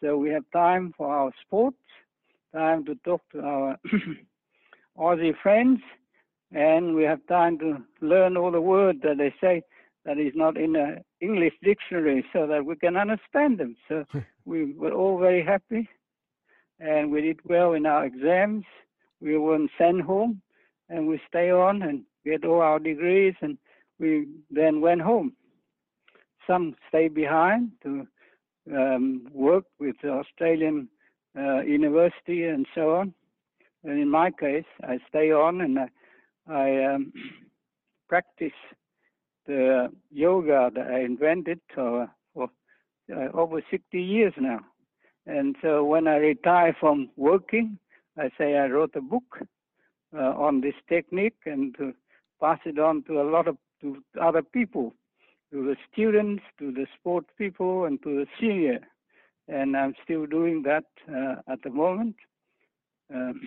So 0.00 0.16
we 0.16 0.30
have 0.30 0.44
time 0.52 0.94
for 0.96 1.12
our 1.12 1.32
sports, 1.44 1.78
time 2.54 2.84
to 2.84 2.94
talk 3.04 3.22
to 3.32 3.40
our 3.40 3.78
Aussie 4.98 5.34
friends, 5.42 5.80
and 6.52 6.94
we 6.94 7.02
have 7.04 7.26
time 7.26 7.58
to 7.58 7.82
learn 8.00 8.36
all 8.36 8.52
the 8.52 8.60
words 8.60 9.00
that 9.02 9.18
they 9.18 9.34
say 9.40 9.62
that 10.08 10.16
is 10.16 10.32
not 10.34 10.56
in 10.56 10.74
an 10.74 11.04
English 11.20 11.52
dictionary 11.62 12.24
so 12.32 12.46
that 12.46 12.64
we 12.64 12.74
can 12.76 12.96
understand 12.96 13.58
them. 13.58 13.76
So 13.88 14.06
we 14.46 14.72
were 14.72 14.92
all 14.92 15.18
very 15.18 15.44
happy 15.44 15.86
and 16.80 17.12
we 17.12 17.20
did 17.20 17.40
well 17.44 17.74
in 17.74 17.84
our 17.84 18.06
exams. 18.06 18.64
We 19.20 19.36
weren't 19.36 19.70
sent 19.76 20.00
home 20.00 20.40
and 20.88 21.06
we 21.06 21.20
stay 21.28 21.50
on 21.50 21.82
and 21.82 22.04
get 22.24 22.46
all 22.46 22.62
our 22.62 22.78
degrees 22.78 23.34
and 23.42 23.58
we 23.98 24.28
then 24.50 24.80
went 24.80 25.02
home. 25.02 25.34
Some 26.46 26.74
stayed 26.88 27.12
behind 27.14 27.72
to 27.82 28.06
um, 28.74 29.28
work 29.34 29.64
with 29.78 29.96
the 30.02 30.08
Australian 30.08 30.88
uh, 31.38 31.60
university 31.60 32.44
and 32.44 32.66
so 32.74 32.94
on. 32.94 33.12
And 33.84 34.00
in 34.00 34.08
my 34.08 34.30
case, 34.30 34.70
I 34.82 35.00
stay 35.06 35.32
on 35.32 35.60
and 35.60 35.78
I, 35.78 35.88
I 36.50 36.94
um, 36.94 37.12
practice 38.08 38.52
the 39.48 39.90
yoga 40.12 40.70
that 40.74 40.86
I 40.86 41.00
invented 41.00 41.60
for, 41.74 42.08
for 42.34 42.48
uh, 43.12 43.28
over 43.34 43.60
60 43.68 44.00
years 44.00 44.34
now. 44.38 44.60
And 45.26 45.56
so 45.60 45.84
when 45.84 46.06
I 46.06 46.16
retire 46.16 46.76
from 46.78 47.10
working, 47.16 47.78
I 48.16 48.30
say 48.38 48.56
I 48.56 48.66
wrote 48.66 48.94
a 48.94 49.00
book 49.00 49.40
uh, 50.16 50.20
on 50.20 50.60
this 50.60 50.74
technique 50.88 51.38
and 51.46 51.74
to 51.78 51.92
pass 52.40 52.58
it 52.64 52.78
on 52.78 53.02
to 53.04 53.20
a 53.20 53.28
lot 53.28 53.48
of 53.48 53.56
to 53.80 54.02
other 54.20 54.42
people 54.42 54.94
to 55.52 55.64
the 55.64 55.76
students, 55.90 56.42
to 56.58 56.70
the 56.72 56.86
sports 56.98 57.28
people, 57.38 57.84
and 57.84 58.02
to 58.02 58.10
the 58.10 58.26
senior. 58.40 58.80
And 59.48 59.76
I'm 59.76 59.94
still 60.04 60.26
doing 60.26 60.62
that 60.64 60.84
uh, 61.10 61.36
at 61.50 61.62
the 61.62 61.70
moment. 61.70 62.16
Um, 63.14 63.40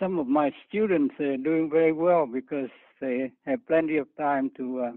some 0.00 0.18
of 0.18 0.26
my 0.26 0.52
students 0.68 1.14
are 1.20 1.36
doing 1.36 1.68
very 1.70 1.92
well 1.92 2.26
because 2.26 2.70
they 3.00 3.32
have 3.46 3.66
plenty 3.66 3.96
of 3.96 4.08
time 4.16 4.50
to 4.56 4.80
uh, 4.80 4.92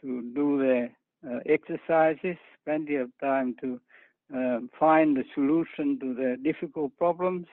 to 0.00 0.22
do 0.34 0.58
their 0.58 0.90
uh, 1.28 1.40
exercises, 1.46 2.36
plenty 2.64 2.96
of 2.96 3.10
time 3.20 3.56
to 3.60 3.80
um, 4.34 4.70
find 4.78 5.16
the 5.16 5.24
solution 5.34 5.98
to 6.00 6.14
their 6.14 6.36
difficult 6.36 6.96
problems, 6.98 7.46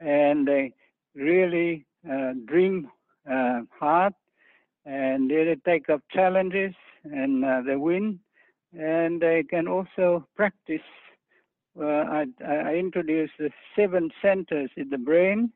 and 0.00 0.46
they 0.46 0.72
really 1.14 1.84
uh, 2.10 2.32
dream 2.46 2.90
uh, 3.30 3.60
hard 3.78 4.12
and 4.84 5.30
they 5.30 5.56
take 5.64 5.88
up 5.88 6.02
challenges 6.10 6.74
and 7.04 7.44
uh, 7.44 7.60
they 7.66 7.76
win. 7.76 8.18
And 8.78 9.20
they 9.20 9.44
can 9.48 9.68
also 9.68 10.26
practice 10.34 10.80
uh, 11.80 11.84
I, 11.84 12.26
I 12.44 12.74
introduced 12.74 13.32
the 13.38 13.50
seven 13.76 14.10
centers 14.20 14.70
in 14.76 14.90
the 14.90 14.98
brain 14.98 15.52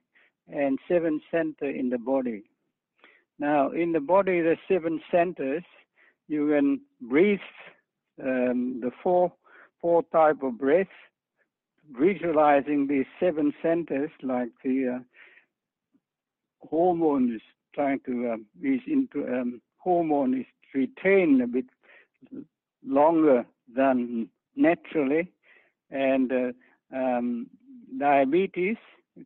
and 0.48 0.78
seven 0.88 1.20
center 1.30 1.68
in 1.68 1.90
the 1.90 1.98
body 1.98 2.44
now 3.38 3.70
in 3.70 3.92
the 3.92 4.00
body 4.00 4.40
the 4.40 4.56
seven 4.68 5.00
centers. 5.10 5.64
You 6.28 6.48
can 6.48 6.80
breathe 7.00 7.38
um, 8.22 8.80
the 8.82 8.90
four 9.02 9.32
four 9.80 10.02
type 10.12 10.42
of 10.42 10.58
breath. 10.58 10.86
Visualizing 11.96 12.88
these 12.88 13.06
seven 13.20 13.54
centers 13.62 14.10
like 14.20 14.48
the 14.64 14.96
uh, 14.96 14.98
hormones 16.68 17.40
trying 17.74 18.00
to 18.06 18.32
um, 18.32 18.46
is 18.60 18.80
into 18.88 19.24
um, 19.28 19.60
hormone 19.78 20.40
is 20.40 20.46
retained 20.74 21.42
a 21.42 21.46
bit 21.46 21.66
longer 22.84 23.46
than 23.72 24.28
naturally, 24.56 25.30
and 25.90 26.32
uh, 26.32 26.96
um, 26.96 27.46
diabetes 27.98 28.76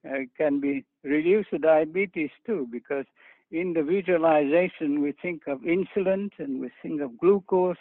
uh, 0.07 0.19
can 0.37 0.61
be 0.61 0.85
reduced 1.03 1.49
diabetes 1.63 2.31
too 2.47 2.69
because 2.71 3.07
in 3.51 3.73
the 3.73 3.83
visualization 3.83 5.01
we 5.01 5.13
think 5.21 5.43
of 5.47 5.61
insulin 5.61 6.31
and 6.39 6.61
we 6.61 6.71
think 6.83 7.01
of 7.01 7.19
glucose 7.19 7.77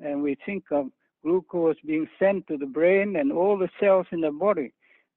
and 0.00 0.22
we 0.22 0.36
think 0.44 0.64
of 0.70 0.86
glucose 1.22 1.76
being 1.86 2.08
sent 2.18 2.46
to 2.48 2.56
the 2.56 2.66
brain 2.66 3.16
and 3.16 3.32
all 3.32 3.56
the 3.56 3.68
cells 3.80 4.06
in 4.10 4.20
the 4.20 4.30
body. 4.30 4.72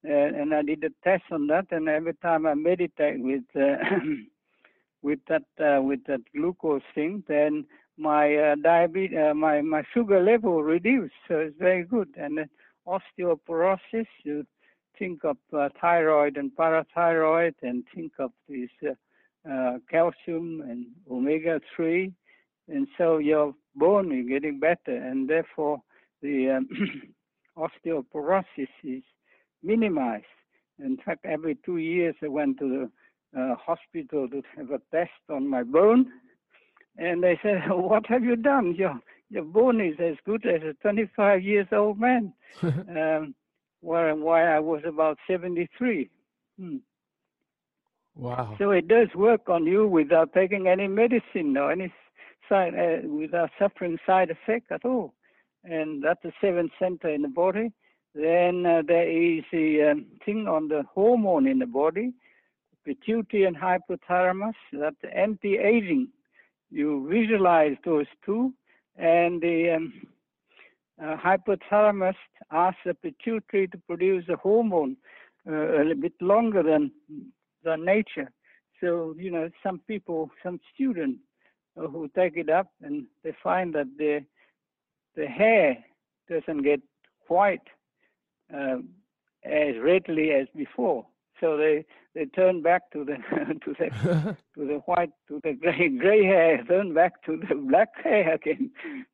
Uh, 0.08 0.12
and 0.12 0.54
I 0.54 0.62
did 0.62 0.84
a 0.84 0.90
test 1.02 1.24
on 1.32 1.48
that, 1.48 1.66
and 1.72 1.88
every 1.88 2.14
time 2.14 2.46
I 2.46 2.54
meditate 2.54 3.18
with 3.18 3.42
uh, 3.56 3.76
with 5.02 5.18
that 5.28 5.42
uh, 5.58 5.82
with 5.82 6.04
that 6.06 6.20
glucose 6.32 6.82
thing, 6.94 7.24
then 7.26 7.66
my 7.98 8.36
uh, 8.36 8.54
diabetes, 8.62 9.18
uh, 9.18 9.34
my 9.34 9.62
my 9.62 9.82
sugar 9.92 10.22
level 10.22 10.62
reduced. 10.62 11.14
So 11.26 11.38
it's 11.38 11.56
very 11.58 11.82
good. 11.82 12.08
And 12.16 12.46
osteoporosis, 12.86 14.06
you 14.22 14.46
think 14.96 15.24
of 15.24 15.38
uh, 15.52 15.70
thyroid 15.80 16.36
and 16.36 16.52
parathyroid, 16.54 17.54
and 17.62 17.82
think 17.92 18.12
of 18.20 18.30
this 18.48 18.70
uh, 19.50 19.78
calcium 19.90 20.62
and 20.62 20.86
omega 21.10 21.60
three, 21.74 22.12
and 22.68 22.86
so 22.98 23.18
your 23.18 23.54
bone 23.74 24.12
is 24.12 24.28
getting 24.28 24.58
better, 24.58 24.96
and 24.96 25.28
therefore 25.28 25.80
the 26.22 26.50
um, 26.58 26.68
osteoporosis 27.58 28.68
is 28.84 29.02
minimized. 29.62 30.24
In 30.78 30.98
fact, 31.04 31.24
every 31.24 31.56
two 31.64 31.78
years 31.78 32.14
I 32.22 32.28
went 32.28 32.58
to 32.58 32.68
the 32.68 32.90
uh, 33.40 33.54
hospital 33.56 34.28
to 34.28 34.42
have 34.56 34.70
a 34.70 34.80
test 34.90 35.10
on 35.30 35.48
my 35.48 35.62
bone. 35.62 36.06
And 36.98 37.22
they 37.22 37.38
said, 37.42 37.62
What 37.68 38.06
have 38.06 38.24
you 38.24 38.36
done? 38.36 38.74
Your, 38.74 38.98
your 39.30 39.44
bone 39.44 39.80
is 39.80 39.96
as 40.00 40.16
good 40.24 40.46
as 40.46 40.62
a 40.62 40.74
25 40.82 41.42
years 41.42 41.66
old 41.72 41.98
man. 41.98 42.32
um, 42.62 43.34
why, 43.80 44.12
why 44.12 44.44
I 44.44 44.58
was 44.58 44.82
about 44.86 45.18
73. 45.28 46.10
Hmm. 46.58 46.76
Wow. 48.16 48.56
So 48.58 48.70
it 48.70 48.88
does 48.88 49.08
work 49.14 49.48
on 49.48 49.66
you 49.66 49.86
without 49.86 50.32
taking 50.32 50.68
any 50.68 50.88
medicine 50.88 51.56
or 51.56 51.70
any 51.70 51.92
side, 52.48 52.74
uh, 52.74 53.06
without 53.06 53.50
suffering 53.58 53.98
side 54.06 54.30
effect 54.30 54.72
at 54.72 54.84
all. 54.84 55.14
And 55.64 56.02
that's 56.02 56.22
the 56.22 56.32
seventh 56.40 56.72
center 56.78 57.08
in 57.08 57.22
the 57.22 57.28
body. 57.28 57.72
Then 58.14 58.64
uh, 58.64 58.82
there 58.86 59.08
is 59.08 59.44
the 59.52 59.90
um, 59.90 60.06
thing 60.24 60.48
on 60.48 60.68
the 60.68 60.84
hormone 60.94 61.46
in 61.46 61.58
the 61.58 61.66
body, 61.66 62.14
pituitary 62.86 63.44
and 63.44 63.56
hypothalamus, 63.56 64.54
that's 64.72 64.96
anti-aging. 65.14 66.08
You 66.70 67.06
visualize 67.10 67.76
those 67.84 68.06
two, 68.24 68.54
and 68.96 69.42
the 69.42 69.76
um, 69.76 69.92
uh, 71.02 71.16
hypothalamus 71.16 72.14
asks 72.50 72.80
the 72.86 72.94
pituitary 72.94 73.68
to 73.68 73.78
produce 73.86 74.26
a 74.30 74.36
hormone 74.36 74.96
uh, 75.46 75.52
a 75.52 75.82
little 75.84 76.00
bit 76.00 76.14
longer 76.22 76.62
than 76.62 76.90
than 77.66 77.84
nature. 77.84 78.30
So 78.80 79.14
you 79.18 79.30
know, 79.30 79.50
some 79.62 79.80
people, 79.86 80.30
some 80.42 80.60
students 80.74 81.20
uh, 81.76 81.88
who 81.88 82.08
take 82.16 82.36
it 82.36 82.48
up, 82.48 82.68
and 82.82 83.06
they 83.22 83.34
find 83.42 83.74
that 83.74 83.88
the 83.98 84.24
the 85.16 85.26
hair 85.26 85.78
doesn't 86.28 86.62
get 86.62 86.80
white 87.28 87.68
um, 88.52 88.88
as 89.44 89.74
readily 89.82 90.30
as 90.30 90.46
before. 90.54 91.06
So 91.40 91.56
they 91.56 91.84
they 92.14 92.24
turn 92.26 92.62
back 92.62 92.90
to 92.92 93.04
the 93.04 93.16
to 93.64 93.74
the 93.78 94.36
to 94.54 94.66
the 94.66 94.80
white 94.86 95.12
to 95.28 95.40
the 95.42 95.52
gray 95.52 95.88
gray 95.88 96.24
hair, 96.24 96.64
turn 96.68 96.94
back 96.94 97.22
to 97.24 97.40
the 97.48 97.54
black 97.54 97.90
hair 98.02 98.34
again. 98.34 98.70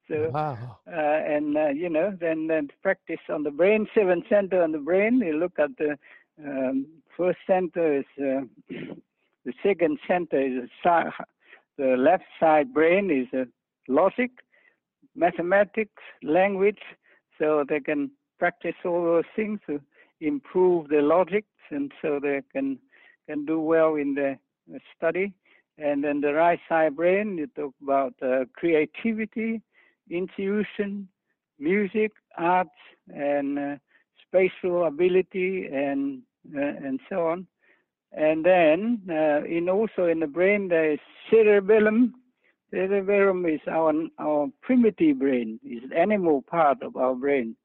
So 0.09 0.31
wow. 0.31 0.79
uh, 0.87 1.21
and 1.35 1.57
uh, 1.57 1.69
you 1.69 1.89
know 1.89 2.17
then 2.19 2.47
then 2.47 2.69
practice 2.83 3.25
on 3.29 3.43
the 3.43 3.51
brain, 3.51 3.89
seven 3.95 4.23
center 4.29 4.63
on 4.63 4.73
the 4.73 4.79
brain. 4.79 5.19
You 5.19 5.37
look 5.37 5.59
at 5.59 5.77
the 5.79 5.99
um, 6.45 6.87
first 7.17 7.39
center 7.47 7.99
is 7.99 8.05
uh, 8.19 8.43
the 9.45 9.53
second 9.63 9.99
center 10.07 10.41
is 10.41 10.69
the 11.79 11.97
left 11.97 12.25
side 12.39 12.73
brain 12.73 13.11
is 13.11 13.27
a 13.33 13.47
logic, 13.89 14.31
mathematics, 15.15 16.03
language, 16.23 16.81
so 17.39 17.65
they 17.69 17.81
can 17.81 18.11
practice 18.39 18.75
all 18.85 19.03
those 19.03 19.25
things 19.35 19.61
to 19.67 19.81
improve 20.21 20.89
their 20.89 21.03
logic, 21.03 21.45
and 21.71 21.93
so 22.01 22.21
they 22.23 22.43
can 22.53 22.79
can 23.29 23.45
do 23.45 23.61
well 23.61 23.95
in 23.97 24.15
the 24.15 24.39
study. 24.97 25.33
And 25.79 26.05
then 26.05 26.21
the 26.21 26.35
right 26.35 26.61
side 26.69 26.97
brain, 26.97 27.39
you 27.39 27.47
talk 27.47 27.75
about 27.83 28.15
uh, 28.23 28.45
creativity, 28.55 29.63
intuition, 30.11 31.09
music, 31.59 32.13
arts, 32.37 32.71
and 33.09 33.59
uh, 33.59 33.77
spatial 34.27 34.87
ability, 34.87 35.67
and 35.73 36.19
uh, 36.19 36.32
and 36.55 37.01
so 37.09 37.27
on. 37.29 37.47
And 38.13 38.45
then 38.45 39.03
uh, 39.09 39.45
in 39.45 39.69
also 39.69 40.07
in 40.07 40.21
the 40.21 40.27
brain 40.27 40.69
there 40.69 40.93
is 40.93 40.99
cerebellum. 41.31 42.15
Cerebellum 42.71 43.47
is 43.47 43.61
our 43.71 43.93
our 44.19 44.49
primitive 44.61 45.19
brain, 45.19 45.61
is 45.65 45.83
animal 45.97 46.43
part 46.43 46.83
of 46.83 46.97
our 46.97 47.15
brain. 47.15 47.57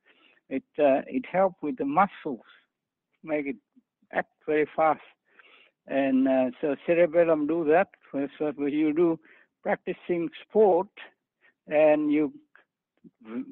It 0.49 0.63
uh, 0.79 1.01
it 1.07 1.25
helps 1.31 1.61
with 1.61 1.77
the 1.77 1.85
muscles, 1.85 2.45
make 3.23 3.47
it 3.47 3.57
act 4.13 4.31
very 4.45 4.67
fast. 4.75 5.01
And 5.87 6.27
uh, 6.27 6.51
so 6.59 6.75
cerebellum 6.85 7.47
do 7.47 7.65
that. 7.65 7.89
So 8.11 8.51
when 8.55 8.73
you 8.73 8.93
do 8.93 9.19
practicing 9.63 10.29
sport 10.47 10.87
and 11.67 12.11
you 12.11 12.33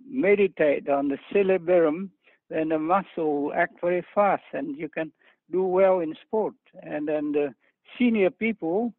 meditate 0.10 0.90
on 0.90 1.08
the 1.08 1.18
cerebellum, 1.32 2.12
then 2.50 2.70
the 2.70 2.80
muscle 2.80 3.52
act 3.56 3.82
very 3.82 4.06
fast 4.14 4.44
and 4.54 4.78
you 4.78 4.90
can 4.90 5.12
do 5.52 5.64
well 5.64 6.00
in 6.00 6.16
sport. 6.26 6.54
And 6.84 7.08
then 7.08 7.32
the 7.32 7.54
senior 7.98 8.30
people, 8.30 8.94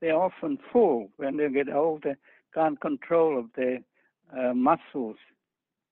they 0.00 0.10
often 0.10 0.58
fall 0.72 1.08
when 1.16 1.36
they 1.36 1.48
get 1.48 1.72
old. 1.72 2.02
They 2.04 2.14
can't 2.54 2.80
control 2.80 3.38
of 3.38 3.46
their 3.56 3.80
uh, 4.36 4.54
muscles. 4.54 5.16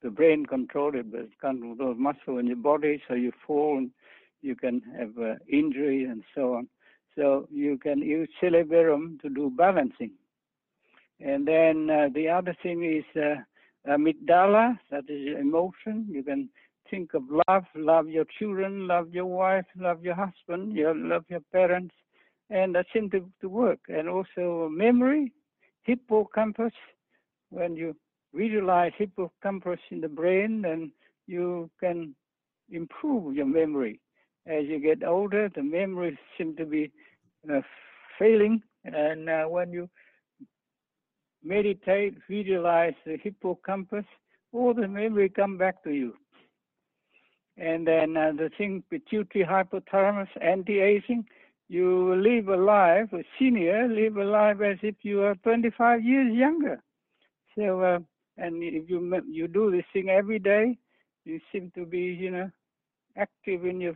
The 0.02 0.10
brain 0.10 0.46
controls 0.46 0.94
it, 0.96 1.10
but 1.10 1.28
can't 1.40 1.60
control 1.60 1.94
muscle 1.94 2.38
in 2.38 2.46
your 2.46 2.56
body, 2.56 3.02
so 3.08 3.14
you 3.14 3.32
fall 3.46 3.78
and 3.78 3.90
you 4.42 4.54
can 4.54 4.82
have 4.98 5.16
uh, 5.18 5.36
injury 5.50 6.04
and 6.04 6.22
so 6.34 6.54
on. 6.54 6.68
So 7.16 7.48
you 7.50 7.78
can 7.78 8.00
use 8.00 8.28
cerebellum 8.40 9.18
to 9.22 9.30
do 9.30 9.50
balancing. 9.56 10.12
And 11.20 11.46
then 11.46 11.88
uh, 11.88 12.08
the 12.12 12.28
other 12.28 12.54
thing 12.62 12.84
is 12.84 13.04
uh, 13.20 13.36
amygdala, 13.86 14.78
that 14.90 15.04
is 15.08 15.36
emotion. 15.38 16.06
You 16.10 16.22
can 16.22 16.48
think 16.90 17.14
of 17.14 17.22
love, 17.48 17.64
love 17.74 18.08
your 18.08 18.24
children, 18.38 18.86
love 18.86 19.10
your 19.12 19.26
wife, 19.26 19.64
love 19.76 20.04
your 20.04 20.14
husband, 20.14 20.76
love 21.08 21.24
your 21.28 21.40
parents, 21.52 21.94
and 22.50 22.74
that 22.74 22.86
seems 22.92 23.10
to, 23.12 23.28
to 23.40 23.48
work. 23.48 23.80
And 23.88 24.08
also 24.08 24.68
memory, 24.70 25.32
hippocampus, 25.82 26.72
when 27.50 27.76
you 27.76 27.96
visualize 28.34 28.92
hippocampus 28.96 29.80
in 29.90 30.00
the 30.00 30.08
brain, 30.08 30.62
then 30.62 30.92
you 31.26 31.70
can 31.80 32.14
improve 32.70 33.34
your 33.34 33.46
memory. 33.46 34.00
As 34.46 34.64
you 34.66 34.78
get 34.78 35.02
older, 35.04 35.48
the 35.54 35.62
memory 35.62 36.18
seems 36.36 36.56
to 36.56 36.66
be 36.66 36.90
uh, 37.52 37.60
failing, 38.18 38.62
and 38.84 39.28
uh, 39.28 39.44
when 39.44 39.72
you 39.72 39.88
meditate, 41.44 42.16
visualize 42.28 42.94
the 43.04 43.16
hippocampus, 43.22 44.04
all 44.52 44.74
the 44.74 44.88
memory 44.88 45.28
come 45.28 45.59
back 45.59 45.83
to 45.85 45.90
you. 45.90 46.14
And 47.57 47.87
then 47.87 48.16
uh, 48.16 48.33
the 48.37 48.50
thing, 48.57 48.83
pituitary 48.90 49.44
hypothalamus, 49.44 50.28
anti-aging, 50.40 51.24
you 51.68 52.14
live 52.16 52.48
a 52.48 52.57
life, 52.57 53.12
a 53.12 53.22
senior 53.38 53.88
live 53.88 54.16
a 54.16 54.24
life 54.24 54.61
as 54.61 54.78
if 54.83 54.96
you 55.02 55.22
are 55.22 55.35
25 55.37 56.02
years 56.04 56.35
younger. 56.35 56.83
So, 57.57 57.80
uh, 57.80 57.98
and 58.37 58.62
if 58.62 58.90
you 58.90 59.22
you 59.30 59.46
do 59.46 59.70
this 59.70 59.85
thing 59.92 60.11
every 60.11 60.40
day, 60.40 60.76
you 61.24 61.40
seem 61.52 61.70
to 61.76 61.87
be, 61.87 62.00
you 62.00 62.30
know, 62.30 62.50
active 63.16 63.64
in 63.64 63.80
your 63.80 63.94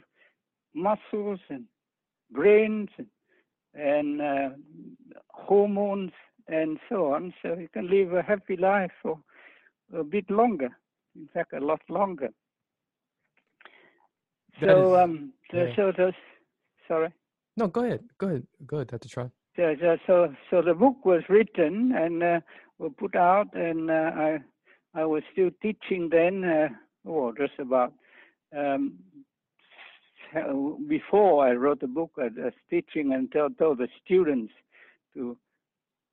muscles 0.74 1.40
and 1.48 1.64
brains 2.30 2.88
and, 2.98 3.06
and 3.74 4.22
uh, 4.22 4.48
hormones 5.30 6.12
and 6.48 6.78
so 6.88 7.12
on. 7.12 7.32
So 7.42 7.54
you 7.54 7.68
can 7.72 7.88
live 7.88 8.12
a 8.12 8.22
happy 8.22 8.56
life 8.56 8.90
for 9.02 9.18
a 9.94 10.04
bit 10.04 10.30
longer. 10.30 10.70
In 11.16 11.28
fact, 11.32 11.52
a 11.52 11.60
lot 11.60 11.80
longer. 11.88 12.28
That 14.60 14.68
so, 14.68 14.94
is- 14.94 15.00
um, 15.00 15.32
so, 15.50 15.56
yeah. 15.56 15.76
so 15.76 15.92
the, 15.96 16.12
sorry. 16.86 17.12
No, 17.56 17.66
go 17.66 17.84
ahead. 17.84 18.04
Go 18.18 18.28
ahead. 18.28 18.46
Go 18.66 18.76
ahead, 18.76 18.88
Dr. 18.88 19.08
Tran. 19.08 19.30
So, 19.56 19.74
so, 19.80 19.96
so, 20.06 20.34
so 20.50 20.62
the 20.62 20.74
book 20.74 21.04
was 21.04 21.22
written 21.28 21.92
and 21.92 22.22
uh, 22.22 22.40
was 22.78 22.92
put 22.96 23.16
out, 23.16 23.52
and 23.54 23.90
uh, 23.90 24.12
I, 24.14 24.38
I 24.94 25.04
was 25.04 25.24
still 25.32 25.50
teaching 25.60 26.08
then, 26.10 26.44
uh, 26.44 26.68
oh, 27.06 27.32
just 27.32 27.58
about. 27.58 27.92
Um, 28.56 28.98
before 30.88 31.46
I 31.46 31.52
wrote 31.52 31.80
the 31.80 31.86
book, 31.88 32.12
I 32.18 32.28
was 32.36 32.52
teaching 32.70 33.12
and 33.12 33.30
told, 33.32 33.58
told 33.58 33.78
the 33.78 33.88
students 34.04 34.52
to 35.14 35.36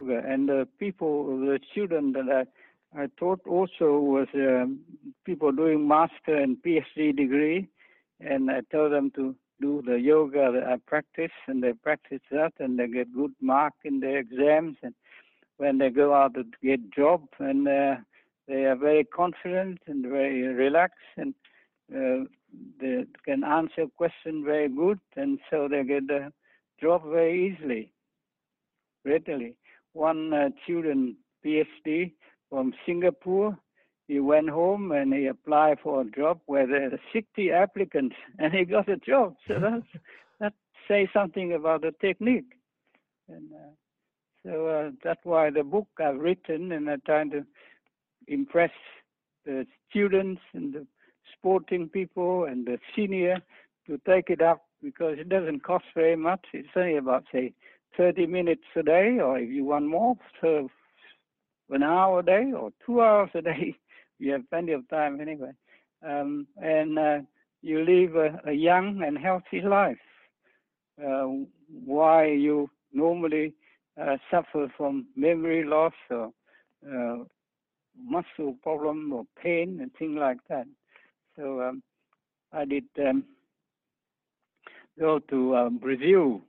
And 0.00 0.48
the 0.48 0.68
people, 0.78 1.38
the 1.38 1.58
students 1.72 2.16
that 2.16 2.30
I 2.34 2.44
I 2.92 3.06
taught 3.18 3.40
also 3.46 4.00
was 4.00 4.26
um, 4.34 4.80
people 5.24 5.52
doing 5.52 5.86
master 5.86 6.34
and 6.34 6.56
PhD 6.60 7.16
degree, 7.16 7.68
and 8.18 8.50
I 8.50 8.62
tell 8.72 8.90
them 8.90 9.12
to 9.12 9.36
do 9.60 9.80
the 9.86 10.00
yoga 10.00 10.50
that 10.52 10.66
I 10.66 10.76
practice, 10.86 11.30
and 11.46 11.62
they 11.62 11.72
practice 11.72 12.22
that, 12.32 12.52
and 12.58 12.78
they 12.78 12.88
get 12.88 13.14
good 13.14 13.32
mark 13.40 13.74
in 13.84 14.00
their 14.00 14.18
exams, 14.18 14.76
and 14.82 14.94
when 15.58 15.78
they 15.78 15.90
go 15.90 16.14
out 16.14 16.34
to 16.34 16.44
get 16.62 16.90
job, 16.90 17.28
and 17.38 17.68
uh, 17.68 17.96
they 18.48 18.64
are 18.64 18.76
very 18.76 19.04
confident 19.04 19.78
and 19.86 20.04
very 20.04 20.42
relaxed, 20.48 21.14
and 21.16 21.34
uh, 21.94 22.24
they 22.80 23.04
can 23.24 23.44
answer 23.44 23.86
question 23.96 24.44
very 24.44 24.68
good, 24.68 24.98
and 25.14 25.38
so 25.48 25.68
they 25.68 25.84
get 25.84 26.08
the 26.08 26.32
job 26.80 27.02
very 27.08 27.54
easily, 27.54 27.92
readily. 29.04 29.56
One 29.92 30.32
uh, 30.32 30.50
student, 30.64 31.16
PhD 31.44 32.12
from 32.48 32.72
Singapore, 32.86 33.58
he 34.08 34.18
went 34.18 34.48
home 34.50 34.90
and 34.92 35.14
he 35.14 35.26
applied 35.26 35.78
for 35.82 36.00
a 36.00 36.04
job 36.04 36.40
where 36.46 36.66
there 36.66 36.86
are 36.86 37.00
60 37.12 37.52
applicants 37.52 38.16
and 38.38 38.52
he 38.52 38.64
got 38.64 38.88
a 38.88 38.96
job. 38.96 39.36
So 39.46 39.54
that's, 39.60 40.04
that 40.40 40.52
says 40.88 41.08
something 41.12 41.52
about 41.52 41.82
the 41.82 41.92
technique. 42.00 42.52
And 43.28 43.52
uh, 43.52 43.70
so 44.44 44.66
uh, 44.66 44.90
that's 45.04 45.20
why 45.24 45.50
the 45.50 45.62
book 45.62 45.86
I've 45.98 46.18
written 46.18 46.72
and 46.72 46.90
I'm 46.90 47.02
trying 47.06 47.30
to 47.30 47.44
impress 48.26 48.72
the 49.44 49.66
students 49.88 50.40
and 50.54 50.74
the 50.74 50.86
sporting 51.36 51.88
people 51.88 52.44
and 52.44 52.66
the 52.66 52.78
senior 52.96 53.36
to 53.86 54.00
take 54.06 54.30
it 54.30 54.42
up 54.42 54.64
because 54.82 55.18
it 55.18 55.28
doesn't 55.28 55.62
cost 55.62 55.84
very 55.94 56.16
much. 56.16 56.44
It's 56.52 56.68
only 56.76 56.96
about, 56.96 57.24
say, 57.32 57.52
30 57.96 58.26
minutes 58.26 58.64
a 58.76 58.82
day, 58.82 59.18
or 59.20 59.38
if 59.38 59.50
you 59.50 59.64
want 59.64 59.86
more, 59.86 60.16
so 60.40 60.68
an 61.70 61.82
hour 61.82 62.20
a 62.20 62.24
day 62.24 62.52
or 62.52 62.70
two 62.84 63.00
hours 63.00 63.30
a 63.34 63.42
day 63.42 63.74
you 64.18 64.32
have 64.32 64.48
plenty 64.50 64.72
of 64.72 64.88
time 64.88 65.20
anyway. 65.20 65.52
Um, 66.06 66.46
and 66.56 66.98
uh, 66.98 67.18
you 67.62 67.84
live 67.84 68.16
a, 68.16 68.40
a, 68.50 68.52
young 68.52 69.02
and 69.02 69.18
healthy 69.18 69.60
life. 69.60 69.98
Uh, 71.02 71.26
why 71.84 72.26
you 72.26 72.68
normally 72.92 73.54
uh, 74.00 74.16
suffer 74.30 74.70
from 74.76 75.06
memory 75.16 75.64
loss 75.64 75.92
or 76.10 76.32
uh, 76.86 77.24
muscle 77.98 78.56
problem 78.62 79.12
or 79.12 79.24
pain 79.42 79.78
and 79.80 79.90
things 79.98 80.16
like 80.18 80.38
that. 80.48 80.66
So 81.36 81.62
um, 81.62 81.82
I 82.52 82.64
did 82.64 82.84
um, 82.98 83.24
go 84.98 85.18
to 85.18 85.70
Brazil 85.80 86.42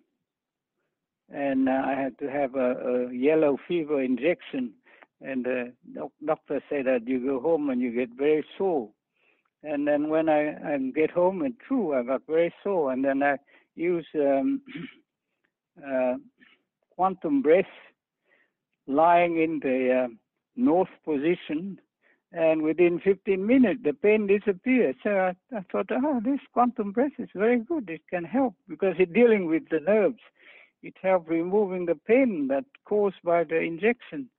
and 1.34 1.70
uh, 1.70 1.84
I 1.86 1.94
had 1.94 2.17
to 2.20 2.30
have 2.30 2.56
a, 2.56 3.08
a 3.10 3.13
yellow 3.13 3.58
fever 3.67 4.02
injection 4.02 4.74
and 5.22 5.46
the 5.46 5.74
doctor 6.26 6.62
said 6.70 6.86
that 6.86 7.08
you 7.08 7.20
go 7.24 7.39
home 7.39 7.70
and 7.70 7.82
you 7.82 7.91
get 7.91 8.10
very 8.17 8.44
sore. 8.58 8.89
And 9.63 9.88
then 9.88 10.10
when 10.10 10.28
I, 10.28 10.74
I 10.74 10.78
get 10.96 11.12
home, 11.12 11.44
and 11.44 11.54
true, 11.67 11.94
I 11.94 12.04
got 12.04 12.24
very 12.28 12.54
sore. 12.63 12.91
And 12.91 13.06
then 13.06 13.22
I 13.22 13.38
use 13.76 14.08
um, 14.15 14.62
uh, 15.88 16.15
quantum 16.96 17.44
breath, 17.44 17.65
lying 18.88 19.39
in 19.39 19.60
the 19.62 20.06
uh, 20.06 20.08
north 20.56 20.89
position, 21.06 21.80
and 22.34 22.63
within 22.63 23.00
15 23.04 23.46
minutes 23.46 23.82
the 23.84 23.94
pain 23.94 24.26
disappears. 24.26 24.96
So 25.04 25.12
I, 25.12 25.36
I 25.56 25.62
thought, 25.72 25.91
oh, 25.91 26.20
this 26.24 26.39
quantum 26.54 26.91
breath 26.91 27.12
is 27.20 27.30
very 27.36 27.60
good. 27.60 27.89
It 27.89 28.02
can 28.10 28.24
help 28.24 28.56
because 28.67 28.96
it's 28.98 29.13
dealing 29.13 29.46
with 29.46 29.63
the 29.70 29.82
nerves. 29.82 30.20
It 30.84 30.96
helps 31.02 31.30
removing 31.30 31.86
the 31.86 31.96
pain 31.96 32.48
that 32.48 32.65
caused 32.86 33.22
by 33.24 33.44
the 33.44 33.60
injection. 33.60 34.30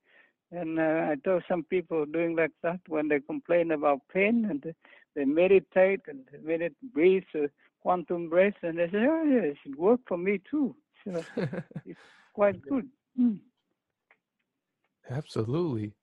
And 0.51 0.79
uh, 0.79 1.07
I 1.11 1.15
tell 1.23 1.41
some 1.47 1.63
people 1.63 2.05
doing 2.05 2.35
like 2.35 2.51
that 2.61 2.79
when 2.87 3.07
they 3.07 3.19
complain 3.19 3.71
about 3.71 4.01
pain 4.13 4.45
and 4.49 4.61
they, 5.15 5.25
meditate 5.25 6.01
and 6.07 6.19
they 6.31 6.37
meditate, 6.39 6.93
breathe, 6.93 7.23
uh, 7.35 7.47
quantum 7.81 8.29
breath, 8.29 8.53
and 8.61 8.77
they 8.77 8.87
say, 8.87 9.05
oh, 9.09 9.23
yes, 9.23 9.55
it 9.65 9.77
worked 9.77 10.07
for 10.07 10.17
me 10.17 10.39
too. 10.49 10.75
So 11.03 11.25
it's 11.85 11.99
quite 12.33 12.61
good. 12.61 12.87
Mm. 13.19 13.39
Absolutely. 15.09 15.93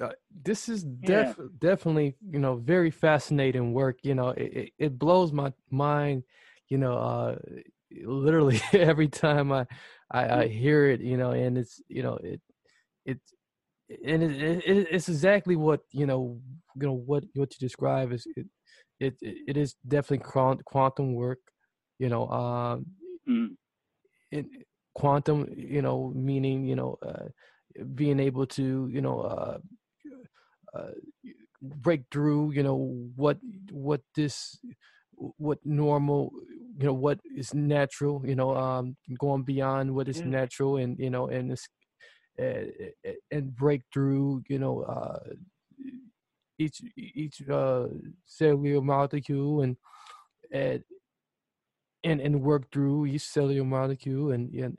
Uh, 0.00 0.10
this 0.42 0.68
is 0.68 0.84
def- 0.84 1.36
yeah. 1.38 1.44
definitely, 1.58 2.14
you 2.30 2.38
know, 2.38 2.54
very 2.56 2.90
fascinating 2.90 3.72
work. 3.72 3.98
You 4.02 4.14
know, 4.14 4.28
it, 4.28 4.52
it, 4.52 4.72
it 4.78 4.98
blows 4.98 5.32
my 5.32 5.52
mind, 5.70 6.22
you 6.68 6.78
know, 6.78 6.96
uh, 6.96 7.36
literally 8.04 8.60
every 8.72 9.08
time 9.08 9.52
I, 9.52 9.66
I, 10.10 10.40
I 10.40 10.46
hmm. 10.46 10.52
hear 10.52 10.90
it, 10.90 11.00
you 11.00 11.16
know, 11.16 11.30
and 11.30 11.58
it's, 11.58 11.80
you 11.88 12.02
know, 12.02 12.18
it, 12.22 12.40
it's, 13.04 13.32
and 14.04 14.22
it, 14.22 14.64
it, 14.66 14.88
it's 14.90 15.08
exactly 15.08 15.56
what 15.56 15.80
you 15.92 16.06
know 16.06 16.38
you 16.76 16.86
know 16.86 16.92
what 16.92 17.24
what 17.34 17.52
you 17.54 17.58
describe 17.58 18.12
is 18.12 18.26
it 18.36 18.46
it, 19.00 19.14
it 19.22 19.56
is 19.56 19.76
definitely 19.86 20.26
quantum 20.66 21.14
work 21.14 21.38
you 21.98 22.08
know 22.08 22.28
um 22.28 22.86
mm. 23.28 23.48
it, 24.30 24.46
quantum 24.94 25.46
you 25.56 25.80
know 25.80 26.12
meaning 26.14 26.64
you 26.64 26.76
know 26.76 26.98
uh, 27.06 27.28
being 27.94 28.20
able 28.20 28.46
to 28.46 28.88
you 28.92 29.00
know 29.00 29.20
uh, 29.20 29.58
uh, 30.76 30.90
break 31.62 32.02
through 32.10 32.50
you 32.52 32.62
know 32.62 33.08
what 33.16 33.38
what 33.70 34.00
this 34.14 34.58
what 35.36 35.58
normal 35.64 36.30
you 36.78 36.86
know 36.86 36.92
what 36.92 37.18
is 37.36 37.52
natural 37.54 38.22
you 38.24 38.36
know 38.36 38.56
um 38.56 38.96
going 39.18 39.42
beyond 39.42 39.92
what 39.92 40.08
is 40.08 40.20
yeah. 40.20 40.26
natural 40.26 40.76
and 40.76 40.98
you 40.98 41.10
know 41.10 41.26
and 41.26 41.50
this 41.50 41.66
and, 42.38 42.72
and 43.30 43.56
break 43.56 43.82
through, 43.92 44.42
you 44.48 44.58
know, 44.58 44.82
uh, 44.82 45.34
each 46.58 46.80
each 46.96 47.42
uh, 47.48 47.86
cellular 48.26 48.82
molecule 48.82 49.62
and 49.62 49.76
and 50.52 50.82
and 52.04 52.20
and 52.20 52.42
work 52.42 52.64
through 52.72 53.06
each 53.06 53.22
cellular 53.22 53.64
molecule 53.64 54.32
and 54.32 54.52
and, 54.54 54.76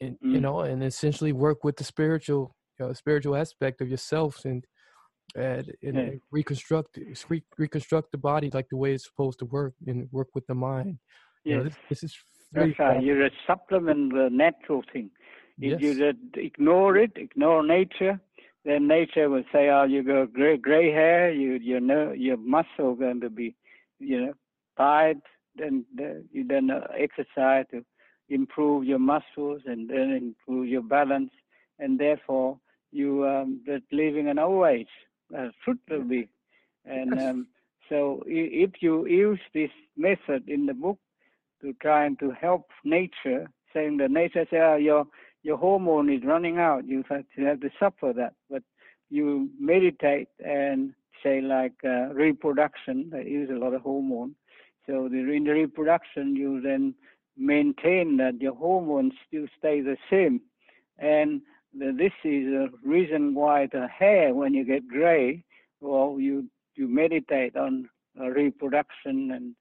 and 0.00 0.16
mm. 0.24 0.32
you 0.32 0.40
know 0.40 0.60
and 0.60 0.82
essentially 0.84 1.32
work 1.32 1.64
with 1.64 1.76
the 1.76 1.84
spiritual 1.84 2.54
you 2.78 2.86
know, 2.86 2.92
spiritual 2.92 3.36
aspect 3.36 3.80
of 3.80 3.88
yourself 3.88 4.44
and 4.44 4.66
and, 5.34 5.72
and 5.82 5.96
yeah. 5.96 6.10
reconstruct 6.30 6.98
re- 7.28 7.42
reconstruct 7.58 8.12
the 8.12 8.18
body 8.18 8.50
like 8.52 8.68
the 8.68 8.76
way 8.76 8.94
it's 8.94 9.04
supposed 9.04 9.38
to 9.40 9.44
work 9.46 9.74
and 9.86 10.08
work 10.12 10.28
with 10.34 10.46
the 10.46 10.54
mind. 10.54 10.98
Yes. 11.44 11.50
You 11.50 11.56
know, 11.56 11.64
this, 11.64 11.76
this 11.88 12.02
is 12.04 12.16
That's 12.52 12.78
right. 12.78 13.02
You're 13.02 13.26
a 13.26 13.30
supplement 13.46 14.12
the 14.12 14.28
natural 14.30 14.82
thing. 14.92 15.10
If 15.58 15.80
yes. 15.80 15.96
you 15.96 16.14
ignore 16.34 16.96
it, 16.96 17.12
ignore 17.16 17.66
nature, 17.66 18.20
then 18.64 18.88
nature 18.88 19.30
will 19.30 19.44
say, 19.52 19.68
"Oh, 19.70 19.84
you 19.84 20.02
got 20.02 20.32
gray, 20.32 20.56
gray 20.58 20.90
hair. 20.90 21.32
You, 21.32 21.54
you 21.54 21.80
know, 21.80 22.12
your 22.12 22.36
muscle 22.36 22.94
going 22.94 23.20
to 23.20 23.30
be, 23.30 23.54
you 23.98 24.26
know, 24.26 24.32
tired. 24.76 25.20
Then 25.56 25.86
you 26.32 26.46
then 26.46 26.70
uh, 26.70 26.86
exercise 26.98 27.64
to 27.70 27.84
improve 28.28 28.84
your 28.84 28.98
muscles 28.98 29.62
and 29.66 29.88
then 29.88 30.34
improve 30.46 30.68
your 30.68 30.82
balance, 30.82 31.30
and 31.78 31.98
therefore 31.98 32.58
you 32.92 33.26
um, 33.26 33.60
that 33.66 33.82
living 33.92 34.28
an 34.28 34.38
old 34.38 34.66
age 34.66 34.88
uh, 35.36 35.48
should 35.64 35.78
be. 36.08 36.28
And 36.84 37.20
um, 37.20 37.46
so, 37.88 38.22
if 38.26 38.70
you 38.80 39.06
use 39.06 39.40
this 39.54 39.70
method 39.96 40.48
in 40.48 40.66
the 40.66 40.74
book 40.74 40.98
to 41.62 41.72
try 41.80 42.04
and 42.04 42.18
to 42.20 42.30
help 42.30 42.68
nature, 42.84 43.48
saying 43.72 43.96
that 43.98 44.10
nature 44.10 44.46
say, 44.50 44.58
oh, 44.58 44.76
your 44.76 45.06
your 45.42 45.56
hormone 45.56 46.12
is 46.12 46.24
running 46.24 46.58
out. 46.58 46.86
You 46.86 47.04
have 47.08 47.24
to 47.36 47.44
have 47.44 47.60
to 47.60 47.70
suffer 47.78 48.12
that. 48.16 48.34
But 48.50 48.62
you 49.10 49.48
meditate 49.60 50.28
and 50.44 50.92
say 51.22 51.40
like 51.40 51.74
uh, 51.84 52.12
reproduction, 52.12 53.10
they 53.12 53.24
use 53.24 53.50
a 53.50 53.58
lot 53.58 53.74
of 53.74 53.82
hormone. 53.82 54.34
So 54.86 55.08
the, 55.08 55.18
in 55.18 55.44
the 55.44 55.52
reproduction, 55.52 56.36
you 56.36 56.60
then 56.60 56.94
maintain 57.36 58.16
that 58.16 58.40
your 58.40 58.54
hormones 58.54 59.12
still 59.26 59.46
stay 59.58 59.80
the 59.80 59.96
same. 60.10 60.40
And 60.98 61.42
this 61.78 62.12
is 62.24 62.46
a 62.48 62.68
reason 62.84 63.34
why 63.34 63.68
the 63.70 63.86
hair, 63.86 64.34
when 64.34 64.54
you 64.54 64.64
get 64.64 64.88
gray, 64.88 65.44
well, 65.80 66.16
you 66.18 66.48
you 66.74 66.88
meditate 66.88 67.56
on 67.56 67.88
uh, 68.20 68.28
reproduction 68.28 69.30
and 69.30 69.54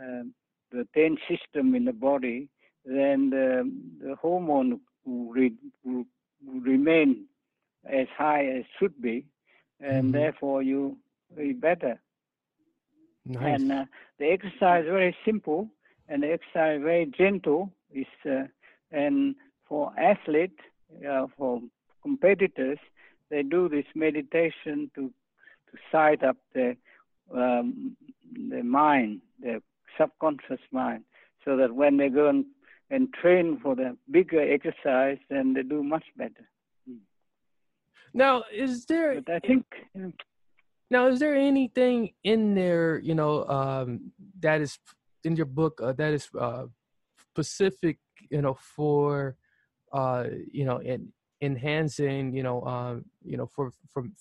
uh, 0.00 0.24
the 0.72 0.86
ten 0.94 1.16
system 1.28 1.74
in 1.74 1.84
the 1.84 1.92
body, 1.92 2.48
then 2.84 3.30
the, 3.30 3.70
the 4.02 4.14
hormone 4.16 4.80
re, 5.04 5.52
remain 6.44 7.26
as 7.88 8.06
high 8.16 8.46
as 8.46 8.64
should 8.78 9.00
be, 9.00 9.26
and 9.80 10.04
mm-hmm. 10.04 10.12
therefore 10.12 10.62
you 10.62 10.96
be 11.36 11.52
better. 11.52 12.00
Nice. 13.24 13.60
And 13.60 13.72
uh, 13.72 13.84
the 14.18 14.26
exercise 14.26 14.84
is 14.84 14.90
very 14.90 15.16
simple, 15.24 15.68
and 16.08 16.22
the 16.22 16.32
exercise 16.32 16.80
very 16.82 17.06
gentle. 17.06 17.72
Is 17.92 18.06
uh, 18.24 18.44
and 18.92 19.34
for 19.68 19.92
athletes, 19.98 20.60
uh, 21.08 21.26
for 21.36 21.60
competitors, 22.02 22.78
they 23.30 23.42
do 23.42 23.68
this 23.68 23.86
meditation 23.94 24.90
to 24.94 25.12
to 25.70 25.78
side 25.92 26.24
up 26.24 26.36
the 26.54 26.76
um, 27.34 27.96
the 28.50 28.62
mind, 28.62 29.20
the 29.40 29.62
subconscious 29.98 30.60
mind, 30.72 31.04
so 31.44 31.56
that 31.56 31.72
when 31.72 31.96
they 31.96 32.08
go 32.08 32.28
and 32.28 32.44
and 32.90 33.12
train 33.14 33.58
for 33.62 33.76
the 33.76 33.96
bigger 34.10 34.40
exercise, 34.40 35.18
then 35.28 35.54
they 35.54 35.62
do 35.62 35.82
much 35.82 36.04
better. 36.16 36.48
Now, 38.12 38.42
is 38.52 38.86
there? 38.86 39.20
But 39.20 39.34
I 39.34 39.38
think. 39.40 39.64
You 39.94 40.02
know, 40.02 40.12
now, 40.90 41.06
is 41.06 41.20
there 41.20 41.36
anything 41.36 42.10
in 42.24 42.54
there, 42.54 42.98
you 42.98 43.14
know, 43.14 43.46
um, 43.46 44.10
that 44.40 44.60
is 44.60 44.76
in 45.22 45.36
your 45.36 45.46
book 45.46 45.80
uh, 45.80 45.92
that 45.92 46.12
is 46.12 46.28
uh, 46.36 46.64
specific, 47.30 47.98
you 48.28 48.42
know, 48.42 48.54
for, 48.54 49.36
uh, 49.92 50.24
you 50.52 50.64
know, 50.64 50.78
in, 50.78 51.12
enhancing, 51.42 52.34
you 52.34 52.42
know, 52.42 52.62
um, 52.62 53.04
you 53.24 53.36
know, 53.36 53.50
for 53.54 53.72
from, 53.92 54.12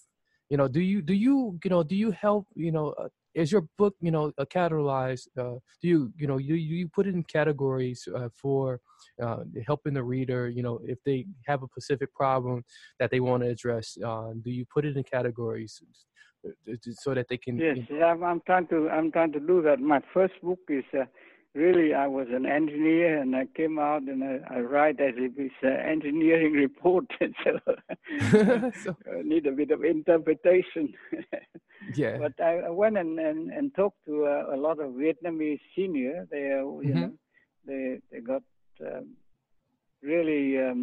you 0.49 0.57
know, 0.57 0.67
do 0.67 0.79
you 0.79 1.01
do 1.01 1.13
you 1.13 1.59
you 1.63 1.69
know 1.69 1.83
do 1.83 1.95
you 1.95 2.11
help 2.11 2.47
you 2.55 2.71
know 2.71 2.89
uh, 2.91 3.09
is 3.35 3.51
your 3.51 3.65
book 3.77 3.95
you 4.01 4.11
know 4.11 4.31
uh, 4.37 4.45
categorized 4.45 5.27
uh, 5.37 5.57
do 5.81 5.87
you 5.87 6.13
you 6.17 6.27
know 6.27 6.37
you 6.37 6.55
you 6.55 6.87
put 6.87 7.07
it 7.07 7.13
in 7.13 7.23
categories 7.23 8.07
uh, 8.15 8.29
for 8.35 8.79
uh, 9.21 9.43
helping 9.65 9.93
the 9.93 10.03
reader 10.03 10.49
you 10.49 10.63
know 10.63 10.79
if 10.83 10.97
they 11.05 11.25
have 11.45 11.61
a 11.63 11.67
specific 11.67 12.13
problem 12.13 12.63
that 12.99 13.11
they 13.11 13.19
want 13.19 13.43
to 13.43 13.49
address 13.49 13.97
uh, 14.05 14.31
do 14.43 14.49
you 14.49 14.65
put 14.73 14.85
it 14.85 14.97
in 14.97 15.03
categories 15.03 15.81
uh, 16.45 16.75
so 16.93 17.13
that 17.13 17.27
they 17.29 17.37
can 17.37 17.57
yes, 17.57 17.77
you 17.89 17.99
know, 17.99 18.05
I'm, 18.05 18.23
I'm 18.23 18.41
trying 18.45 18.67
to 18.67 18.89
I'm 18.89 19.11
trying 19.11 19.31
to 19.33 19.39
do 19.39 19.61
that. 19.63 19.79
My 19.79 20.01
first 20.13 20.33
book 20.41 20.59
is 20.69 20.85
uh, 20.93 21.05
really 21.63 21.89
I 21.93 22.07
was 22.07 22.27
an 22.39 22.45
engineer 22.59 23.09
and 23.21 23.31
I 23.35 23.45
came 23.59 23.77
out 23.89 24.03
and 24.11 24.19
I, 24.31 24.35
I 24.55 24.59
write 24.73 24.99
as 25.07 25.15
if 25.27 25.33
it's 25.45 25.61
an 25.61 25.79
engineering 25.95 26.53
report, 26.65 27.05
so, 27.43 27.51
So- 28.83 28.95
I 29.17 29.21
need 29.33 29.45
a 29.47 29.51
bit 29.61 29.71
of 29.75 29.81
interpretation. 29.83 30.85
yeah 32.01 32.15
But 32.23 32.35
I, 32.51 32.53
I 32.69 32.71
went 32.81 32.97
and, 33.03 33.13
and, 33.29 33.39
and 33.57 33.65
talked 33.81 34.01
to 34.09 34.13
uh, 34.33 34.55
a 34.55 34.57
lot 34.65 34.77
of 34.85 34.89
Vietnamese 35.03 35.61
senior. 35.75 36.15
They, 36.31 36.45
you 36.87 36.93
Mhm. 36.93 37.01
know, 37.01 37.13
they 37.69 37.83
they 38.11 38.21
got 38.33 38.43
um, 38.89 39.05
really 40.11 40.43
um, 40.67 40.81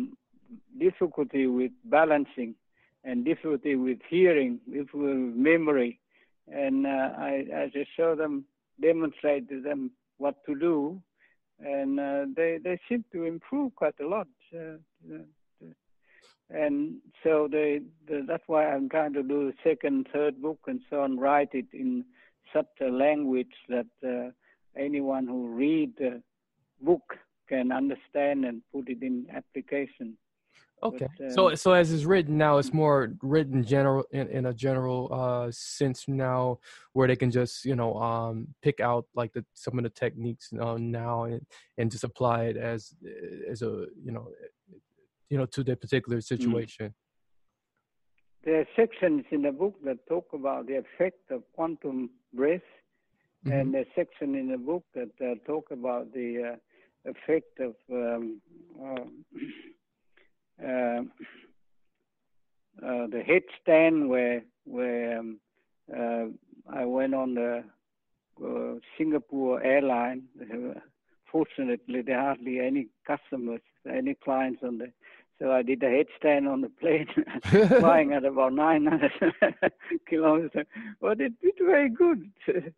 difficulty 0.87 1.45
with 1.59 1.73
balancing 1.85 2.55
and 3.05 3.25
difficulty 3.25 3.75
with 3.87 4.01
hearing, 4.15 4.53
with 4.67 4.89
memory, 4.95 5.93
and 6.65 6.77
uh, 6.87 7.09
I, 7.31 7.33
I 7.61 7.62
just 7.79 7.91
show 7.99 8.11
them, 8.23 8.35
demonstrate 8.89 9.45
to 9.53 9.59
them 9.69 9.81
what 10.19 10.45
to 10.47 10.55
do, 10.55 11.01
and 11.61 11.99
uh, 12.01 12.25
they 12.37 12.59
they 12.63 12.79
seem 12.89 13.05
to 13.13 13.25
improve 13.25 13.75
quite 13.75 13.99
a 14.01 14.07
lot. 14.07 14.29
Uh, 14.55 14.79
uh, 15.13 15.19
and 16.49 16.99
so 17.25 17.49
they, 17.51 17.81
the, 18.07 18.25
that's 18.27 18.45
why 18.47 18.67
I'm 18.67 18.89
trying 18.89 19.13
to 19.15 19.23
do 19.23 19.51
the 19.51 19.55
second, 19.69 20.07
third 20.13 20.41
book 20.41 20.61
and 20.67 20.81
so 20.89 21.01
on, 21.01 21.19
write 21.19 21.51
it 21.53 21.67
in 21.73 22.05
such 22.55 22.69
a 22.81 22.89
language 22.89 23.55
that 23.69 23.87
uh, 24.07 24.31
anyone 24.79 25.27
who 25.27 25.49
read 25.49 25.93
the 25.99 26.23
book 26.81 27.17
can 27.49 27.73
understand 27.73 28.45
and 28.45 28.63
put 28.73 28.89
it 28.89 29.03
in 29.03 29.27
application. 29.35 30.17
Okay. 30.83 31.07
But, 31.19 31.33
so 31.33 31.49
um, 31.49 31.57
so 31.57 31.73
as 31.73 31.91
is 31.91 32.05
written 32.05 32.37
now, 32.37 32.59
it's 32.59 32.73
more 32.73 33.12
written 33.23 33.65
general 33.65 34.05
in, 34.11 34.29
in 34.29 34.47
a 34.47 34.53
general 34.53 35.09
uh 35.12 35.51
sense 35.51 36.07
now, 36.07 36.59
where 36.93 37.09
they 37.09 37.17
can 37.17 37.31
just 37.31 37.65
you 37.65 37.75
know 37.75 37.97
um 37.97 38.49
pick 38.62 38.81
out 38.81 39.07
like 39.15 39.33
the 39.33 39.45
some 39.55 39.79
of 39.79 39.85
the 39.85 39.91
techniques 39.91 40.53
uh, 40.61 40.77
now 40.79 41.25
and 41.25 41.47
and 41.79 41.91
just 41.91 42.05
apply 42.05 42.45
it 42.45 42.57
as 42.57 42.95
as 43.51 43.62
a 43.62 43.87
you 44.05 44.12
know 44.12 44.29
you 45.31 45.39
know 45.39 45.47
to 45.47 45.65
their 45.65 45.77
particular 45.77 46.21
situation. 46.21 46.95
There 48.45 48.61
are 48.61 48.67
sections 48.77 49.25
in 49.31 49.43
the 49.43 49.53
book 49.53 49.75
that 49.85 50.07
talk 50.09 50.29
about 50.33 50.67
the 50.67 50.77
effect 50.77 51.31
of 51.31 51.43
quantum 51.55 52.11
breath, 52.33 52.61
and 53.47 53.75
there's 53.75 53.87
section 53.97 54.35
in 54.35 54.51
the 54.51 54.59
book 54.59 54.85
that 54.95 55.11
uh, 55.21 55.35
talk 55.47 55.71
about 55.71 56.12
the 56.12 56.53
uh, 56.53 57.11
effect 57.11 57.59
of 57.61 57.75
um, 57.91 58.41
uh, 60.62 61.03
uh, 62.85 63.07
the 63.07 63.23
headstand 63.27 64.09
where 64.09 64.42
where 64.64 65.19
um, 65.19 65.40
uh, 65.97 66.27
I 66.73 66.85
went 66.85 67.14
on 67.14 67.35
the 67.35 67.64
uh, 68.45 68.75
Singapore 68.99 69.62
airline. 69.62 70.23
Fortunately, 71.31 72.03
there 72.03 72.21
hardly 72.21 72.61
any 72.61 72.88
customers, 73.07 73.61
any 73.90 74.14
clients 74.14 74.62
on 74.62 74.79
the. 74.79 74.92
So 75.38 75.53
I 75.53 75.61
did 75.62 75.83
a 75.83 75.87
headstand 76.03 76.51
on 76.51 76.62
the 76.62 76.71
plane, 76.71 77.09
flying 77.81 78.14
at 78.14 78.25
about 78.25 78.55
900 78.55 79.12
kilometers. 80.09 80.66
But 80.99 81.21
it 81.21 81.35
did 81.42 81.55
very 81.61 81.90
good. 81.90 82.31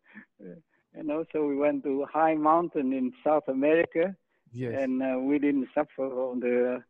and 0.93 1.09
also 1.11 1.45
we 1.47 1.55
went 1.55 1.83
to 1.85 2.05
high 2.11 2.35
mountain 2.35 2.91
in 2.91 3.13
South 3.23 3.47
America, 3.47 4.13
Yes. 4.51 4.73
and 4.77 5.01
uh, 5.01 5.19
we 5.19 5.39
didn't 5.39 5.69
suffer 5.73 6.09
from 6.09 6.41
the, 6.41 6.83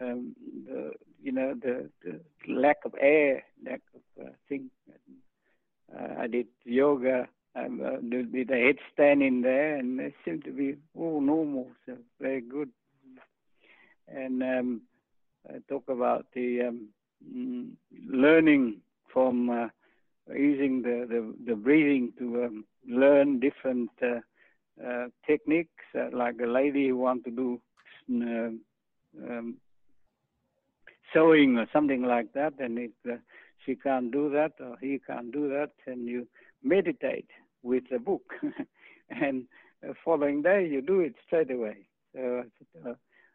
um, 0.00 0.34
the 0.66 0.92
you 1.22 1.32
know 1.32 1.54
the, 1.54 1.88
the 2.04 2.20
lack 2.48 2.78
of 2.84 2.94
air, 3.00 3.44
lack 3.64 3.80
of 3.94 4.26
uh, 4.26 4.30
thing. 4.48 4.70
Uh, 5.94 6.20
I 6.20 6.26
did 6.26 6.46
yoga. 6.64 7.28
I 7.54 7.64
uh, 7.64 7.98
did, 8.08 8.50
a 8.50 8.72
headstand 8.72 9.26
in 9.26 9.42
there, 9.42 9.76
and 9.76 10.00
it 10.00 10.14
seemed 10.24 10.44
to 10.44 10.52
be 10.52 10.76
all 10.96 11.20
normal, 11.20 11.68
so 11.84 11.96
very 12.18 12.40
good. 12.40 12.70
And 14.08 14.42
um, 14.42 14.82
I 15.48 15.58
talk 15.68 15.84
about 15.88 16.24
the 16.34 16.62
um, 16.62 16.88
mm, 17.22 17.72
learning 18.08 18.80
from 19.12 19.50
uh, 19.50 19.68
using 20.34 20.82
the, 20.82 21.06
the, 21.08 21.34
the 21.46 21.56
breathing 21.56 22.12
to 22.18 22.44
um, 22.44 22.64
learn 22.88 23.38
different 23.38 23.90
uh, 24.02 24.20
uh, 24.84 25.06
techniques, 25.26 25.84
uh, 25.94 26.08
like 26.16 26.36
a 26.42 26.46
lady 26.46 26.88
who 26.88 26.96
want 26.96 27.24
to 27.24 27.30
do 27.30 27.60
um, 28.08 28.22
um, 28.22 28.60
sewing 31.12 31.58
or 31.58 31.66
something 31.72 32.02
like 32.02 32.32
that, 32.34 32.54
and 32.58 32.78
if 32.78 32.90
uh, 33.10 33.16
she 33.64 33.76
can't 33.76 34.10
do 34.10 34.30
that 34.30 34.52
or 34.60 34.76
he 34.80 35.00
can't 35.06 35.32
do 35.32 35.48
that, 35.48 35.70
and 35.86 36.06
you 36.08 36.26
meditate 36.62 37.28
with 37.62 37.84
the 37.90 37.98
book, 37.98 38.32
and 39.10 39.44
uh, 39.88 39.92
following 40.04 40.42
day 40.42 40.66
you 40.66 40.80
do 40.80 41.00
it 41.00 41.14
straight 41.26 41.50
away. 41.50 41.86
So 42.14 42.44
uh, 42.86 42.94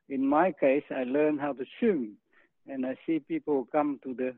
in 0.09 0.25
my 0.25 0.51
case, 0.51 0.83
I 0.89 1.03
learned 1.03 1.41
how 1.41 1.53
to 1.53 1.65
swim, 1.79 2.13
and 2.67 2.85
I 2.85 2.95
see 3.05 3.19
people 3.19 3.67
come 3.71 3.99
to 4.03 4.13
the 4.13 4.35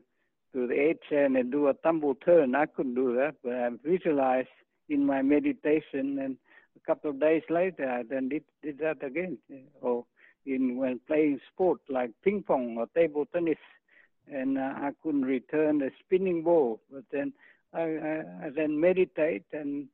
to 0.52 0.66
the 0.66 0.74
edge 0.74 1.16
and 1.16 1.36
they 1.36 1.42
do 1.42 1.68
a 1.68 1.74
tumble 1.74 2.16
turn. 2.16 2.56
I 2.56 2.66
couldn't 2.66 2.96
do 2.96 3.14
that, 3.14 3.36
but 3.44 3.52
I 3.52 3.68
visualized 3.84 4.48
in 4.88 5.06
my 5.06 5.22
meditation, 5.22 6.18
and 6.18 6.36
a 6.76 6.80
couple 6.86 7.10
of 7.10 7.20
days 7.20 7.42
later, 7.48 7.88
I 7.88 8.02
then 8.02 8.28
did 8.28 8.44
did 8.62 8.78
that 8.78 9.04
again. 9.04 9.38
Or 9.80 10.04
in 10.46 10.76
when 10.76 11.00
playing 11.06 11.40
sport 11.52 11.80
like 11.88 12.10
ping 12.24 12.42
pong 12.42 12.76
or 12.78 12.86
table 12.94 13.26
tennis, 13.32 13.58
and 14.30 14.58
uh, 14.58 14.72
I 14.76 14.90
couldn't 15.02 15.22
return 15.22 15.78
the 15.78 15.90
spinning 16.04 16.42
ball, 16.42 16.80
but 16.90 17.04
then 17.12 17.32
I, 17.72 17.82
I, 17.82 18.22
I 18.46 18.50
then 18.54 18.80
meditate 18.80 19.44
and 19.52 19.88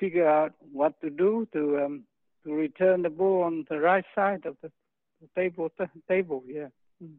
figure 0.00 0.28
out 0.28 0.52
what 0.72 1.00
to 1.00 1.10
do 1.10 1.46
to 1.52 1.84
um, 1.84 2.04
to 2.44 2.52
return 2.52 3.02
the 3.02 3.10
ball 3.10 3.42
on 3.42 3.64
the 3.70 3.78
right 3.78 4.04
side 4.14 4.46
of 4.46 4.56
the, 4.62 4.70
the 5.20 5.28
table 5.34 5.70
t- 5.78 5.84
table. 6.08 6.42
Yeah. 6.46 6.68
Mm. 7.02 7.14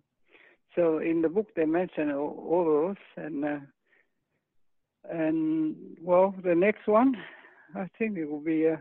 So 0.75 0.99
in 0.99 1.21
the 1.21 1.29
book 1.29 1.47
they 1.55 1.65
mention 1.65 2.11
all, 2.11 2.45
all 2.49 2.65
those, 2.65 3.25
and 3.25 3.45
uh, 3.45 3.59
and 5.09 5.75
well, 6.01 6.33
the 6.43 6.55
next 6.55 6.88
one, 6.88 7.15
I 7.75 7.88
think 7.97 8.17
it 8.17 8.29
will 8.29 8.39
be 8.39 8.67
uh, 8.67 8.77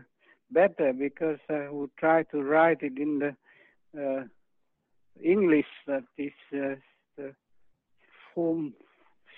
better 0.51 0.93
because 0.93 1.39
I 1.49 1.69
will 1.69 1.89
try 1.97 2.23
to 2.23 2.41
write 2.41 2.81
it 2.81 2.97
in 2.97 3.19
the 3.19 3.35
English 5.23 5.65
that 5.87 6.03
is 6.17 6.31
uh, 6.53 6.75
the 7.17 7.33
form 8.33 8.73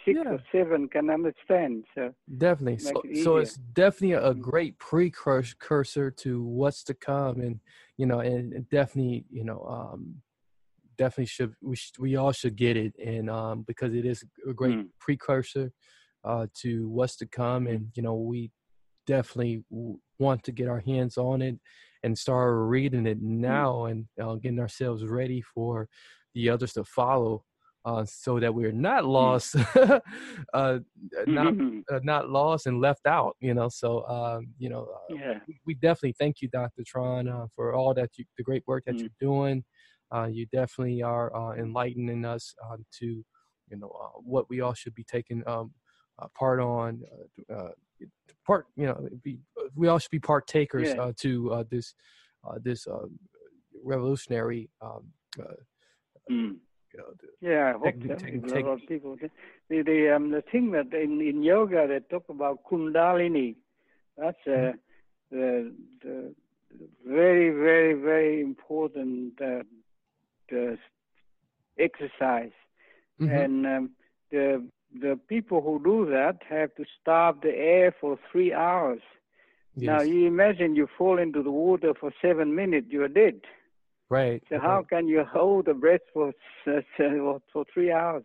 six 0.05 0.17
Yeah. 0.17 0.33
or 0.33 0.39
seven 0.51 0.87
can 0.89 1.09
understand. 1.09 1.85
So 1.95 2.13
Definitely. 2.37 2.79
So, 2.79 3.01
it 3.03 3.23
so 3.23 3.37
it's 3.37 3.55
definitely 3.55 4.13
a 4.13 4.33
great 4.33 4.77
precursor 4.79 6.11
to 6.11 6.43
what's 6.43 6.83
to 6.83 6.93
come, 6.93 7.39
and 7.39 7.59
you 7.95 8.05
know, 8.05 8.19
and 8.19 8.69
definitely, 8.69 9.25
you 9.29 9.45
know, 9.45 9.65
um, 9.65 10.21
definitely 10.97 11.27
should 11.27 11.53
we 11.61 11.75
should, 11.77 11.97
we 11.99 12.15
all 12.17 12.33
should 12.33 12.57
get 12.57 12.75
it, 12.75 12.93
and 13.03 13.29
um, 13.29 13.63
because 13.65 13.93
it 13.93 14.05
is 14.05 14.23
a 14.49 14.53
great 14.53 14.75
Mm. 14.75 14.89
precursor 14.99 15.71
uh, 16.25 16.47
to 16.55 16.89
what's 16.89 17.15
to 17.17 17.25
come, 17.27 17.67
and 17.67 17.91
you 17.95 18.03
know, 18.03 18.15
we 18.15 18.51
definitely 19.05 19.63
w- 19.71 19.99
want 20.19 20.43
to 20.43 20.51
get 20.51 20.67
our 20.67 20.79
hands 20.81 21.17
on 21.17 21.41
it 21.41 21.57
and 22.03 22.17
start 22.17 22.55
reading 22.55 23.05
it 23.07 23.21
now, 23.21 23.85
and 23.85 24.05
uh, 24.21 24.35
getting 24.35 24.59
ourselves 24.59 25.03
ready 25.05 25.41
for 25.41 25.87
the 26.33 26.49
others 26.49 26.73
to 26.73 26.83
follow. 26.83 27.43
Uh, 27.85 28.03
so 28.03 28.37
that 28.37 28.53
we're 28.53 28.73
not 28.73 29.05
lost, 29.05 29.55
uh, 30.53 30.79
not 31.25 31.53
uh, 31.91 31.99
not 32.03 32.29
lost 32.29 32.65
and 32.67 32.81
left 32.81 33.05
out. 33.07 33.37
You 33.39 33.53
know, 33.53 33.69
so 33.69 34.05
um, 34.09 34.47
you 34.57 34.69
know, 34.69 34.89
uh, 35.09 35.15
yeah. 35.15 35.39
we- 35.65 35.75
definitely 35.75 36.15
thank 36.19 36.41
you, 36.41 36.49
Dr. 36.49 36.81
Tran, 36.83 37.33
uh, 37.33 37.47
for 37.55 37.73
all 37.73 37.93
that 37.93 38.09
you, 38.17 38.25
the 38.35 38.43
great 38.43 38.63
work 38.67 38.83
that 38.85 38.95
Mm. 38.95 38.99
you're 39.01 39.09
doing. 39.21 39.63
Uh, 40.13 40.25
you 40.31 40.45
definitely 40.51 41.01
are 41.01 41.33
uh, 41.35 41.53
enlightening 41.55 42.25
us 42.25 42.53
to, 42.99 43.05
you 43.05 43.77
know, 43.77 43.87
uh, 43.87 44.19
what 44.19 44.49
we 44.49 44.59
all 44.61 44.73
should 44.73 44.95
be 44.95 45.03
taking 45.03 45.41
um, 45.47 45.71
uh, 46.19 46.27
part 46.37 46.59
on. 46.59 47.01
Uh, 47.49 47.53
uh, 47.53 47.69
part, 48.45 48.65
you 48.75 48.85
know, 48.85 49.07
be, 49.23 49.39
we 49.75 49.87
all 49.87 49.99
should 49.99 50.11
be 50.11 50.19
partakers 50.19 50.89
Yeah. 50.89 51.01
uh, 51.01 51.13
to 51.17 51.53
uh, 51.53 51.63
this 51.69 51.95
uh, 52.47 52.59
this 52.61 52.87
uh, 52.87 53.07
revolutionary 53.83 54.69
um, 54.81 55.11
uh, 55.39 55.53
Mm. 56.29 56.57
you 56.93 56.99
know, 56.99 57.05
yeah, 57.39 57.69
I 57.69 57.77
hope 57.77 57.95
so. 58.49 58.57
a 58.57 58.59
lot 58.59 58.81
of 58.81 58.87
people. 58.87 59.15
The 59.69 59.81
the 59.81 60.13
um, 60.15 60.31
the 60.31 60.41
thing 60.51 60.71
that 60.71 60.93
in 60.93 61.21
in 61.21 61.41
yoga 61.41 61.87
they 61.87 61.99
talk 61.99 62.25
about 62.29 62.63
Kundalini. 62.69 63.55
That's 64.17 64.37
uh, 64.45 64.49
mm-hmm. 64.49 64.77
the 65.31 65.73
the 66.03 66.35
very 67.05 67.49
very 67.51 67.93
very 67.93 68.41
important 68.41 69.41
uh, 69.41 69.63
the 70.49 70.77
exercise, 71.79 72.57
mm-hmm. 73.21 73.29
and 73.29 73.67
um, 73.67 73.89
the 74.31 74.67
the 74.99 75.19
people 75.27 75.61
who 75.61 75.81
do 75.83 76.09
that 76.11 76.41
have 76.49 76.73
to 76.75 76.85
starve 76.99 77.41
the 77.41 77.55
air 77.55 77.93
for 77.99 78.17
three 78.31 78.53
hours. 78.53 79.01
Yes. 79.77 79.85
Now 79.85 80.01
you 80.01 80.25
imagine 80.25 80.75
you 80.75 80.87
fall 80.97 81.19
into 81.19 81.43
the 81.43 81.51
water 81.51 81.93
for 81.99 82.11
seven 82.19 82.55
minutes, 82.55 82.87
you 82.89 83.03
are 83.03 83.07
dead. 83.07 83.41
Right. 84.09 84.41
So 84.49 84.59
how 84.59 84.83
can 84.89 85.07
you 85.07 85.23
hold 85.23 85.65
the 85.65 85.75
breath 85.75 86.01
for 86.13 86.33
for 87.53 87.65
three 87.73 87.91
hours? 87.91 88.23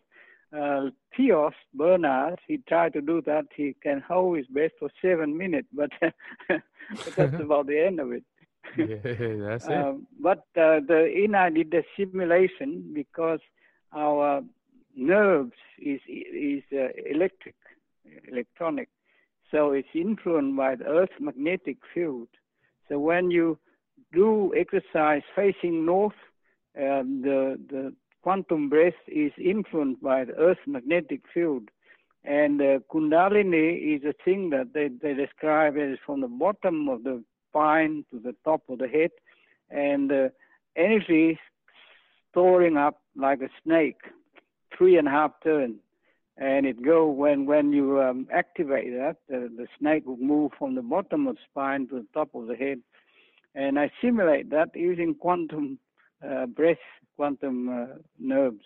Uh, 0.57 0.91
Theos 1.17 1.53
Bernard, 1.75 2.39
he 2.47 2.59
tried 2.69 2.93
to 2.95 3.01
do 3.01 3.23
that. 3.23 3.47
He 3.55 3.75
can 3.83 4.03
hold 4.07 4.39
his 4.39 4.47
breath 4.47 4.73
for 4.79 4.91
seven 5.01 5.37
minutes, 5.37 5.69
but, 5.73 5.91
but 6.49 7.17
that's 7.17 7.35
about 7.41 7.67
the 7.67 7.79
end 7.79 8.01
of 8.01 8.13
it. 8.13 8.25
yeah, 8.77 9.47
that's 9.49 9.67
it. 9.67 9.73
Um, 9.73 10.07
but 10.21 10.45
uh, 10.57 10.81
the 10.87 11.11
INA 11.15 11.51
did 11.51 11.71
the 11.71 11.83
simulation 11.97 12.93
because 12.95 13.41
our 13.95 14.43
nerves 14.95 15.53
is 15.79 16.01
is 16.09 16.63
uh, 16.73 16.89
electric, 17.11 17.57
electronic, 18.29 18.89
so 19.53 19.73
it's 19.73 19.95
influenced 19.95 20.57
by 20.57 20.75
the 20.75 20.87
Earth's 20.87 21.21
magnetic 21.21 21.77
field. 21.95 22.29
So 22.89 22.99
when 22.99 23.31
you 23.31 23.59
do 24.13 24.53
exercise 24.57 25.23
facing 25.37 25.87
north, 25.87 26.21
um, 26.77 27.23
the 27.23 27.61
the 27.71 27.95
quantum 28.23 28.69
breath 28.69 29.03
is 29.07 29.33
influenced 29.37 30.03
by 30.03 30.25
the 30.25 30.33
Earth's 30.33 30.67
magnetic 30.67 31.21
field. 31.33 31.69
And 32.25 32.61
uh, 32.61 32.79
Kundalini 32.91 33.97
is 33.97 34.05
a 34.05 34.15
thing 34.25 34.51
that 34.51 34.73
they, 34.73 34.89
they 34.89 35.13
describe 35.13 35.77
as 35.77 35.99
from 36.07 36.21
the 36.21 36.29
bottom 36.29 36.89
of 36.89 37.03
the 37.03 37.23
spine 37.49 38.05
to 38.13 38.21
the 38.21 38.35
top 38.45 38.63
of 38.69 38.79
the 38.79 38.89
head, 38.89 39.11
and 39.71 40.11
uh, 40.11 40.29
energy 40.77 41.39
storing 42.31 42.77
up 42.77 43.03
like 43.17 43.43
a 43.43 43.51
snake, 43.65 44.01
three 44.77 44.97
and 44.97 45.09
a 45.09 45.11
half 45.11 45.33
turns. 45.43 45.81
And 46.39 46.67
it 46.67 46.83
go 46.83 47.07
when 47.09 47.47
when 47.47 47.73
you 47.73 48.01
um, 48.01 48.27
activate 48.33 48.91
that, 48.93 49.17
the 49.29 49.67
snake 49.79 50.07
will 50.07 50.17
move 50.17 50.53
from 50.59 50.75
the 50.75 50.83
bottom 50.83 51.27
of 51.27 51.37
the 51.37 51.41
spine 51.51 51.89
to 51.89 51.97
the 51.97 52.07
top 52.15 52.35
of 52.35 52.47
the 52.47 52.57
head. 52.57 52.81
And 53.55 53.79
I 53.79 53.91
simulate 54.01 54.49
that 54.51 54.71
using 54.75 55.15
quantum 55.15 55.79
uh, 56.27 56.47
breath, 56.47 56.79
quantum 57.17 57.69
uh, 57.69 57.87
nerves, 58.19 58.65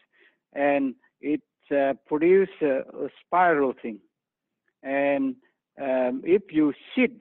and 0.53 0.95
it 1.21 1.43
uh, 1.73 1.95
a, 2.09 2.67
a, 2.67 3.09
spiral 3.25 3.75
thing. 3.83 3.99
And 4.85 5.35
um, 5.83 6.23
if 6.25 6.43
you 6.53 6.73
sit 6.95 7.21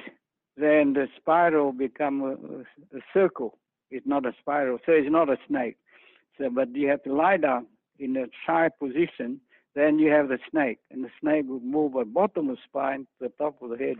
then 0.58 0.93
the 0.93 1.08
spiral 1.17 1.71
become 1.73 2.21
a, 2.21 2.97
a, 2.97 3.01
circle. 3.13 3.58
It's 3.91 4.08
not 4.08 4.25
a 4.25 4.34
spiral, 4.39 4.79
so 4.86 4.93
it's 4.93 5.12
not 5.12 5.29
a 5.29 5.38
snake. 5.47 5.77
So, 6.38 6.49
but 6.49 6.73
you 6.73 6.88
have 6.89 7.03
to 7.03 7.13
lie 7.13 7.38
down 7.38 7.67
in 7.99 8.17
a 8.17 8.25
shy 8.45 8.69
position. 8.79 9.41
Then 9.75 9.99
you 9.99 10.09
have 10.11 10.29
the 10.29 10.39
snake, 10.49 10.79
and 10.89 11.03
the 11.03 11.09
snake 11.19 11.45
will 11.47 11.59
move 11.59 11.93
the 11.93 12.05
bottom 12.05 12.49
of 12.49 12.55
the 12.55 12.61
spine 12.65 13.01
to 13.01 13.27
the 13.27 13.33
top 13.38 13.61
of 13.61 13.71
the 13.71 13.77
head. 13.77 13.97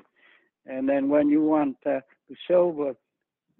And 0.65 0.88
then 0.88 1.09
when 1.09 1.29
you 1.29 1.43
want 1.43 1.77
uh, 1.85 1.99
to 2.29 2.35
solve 2.49 2.79
a 2.79 2.95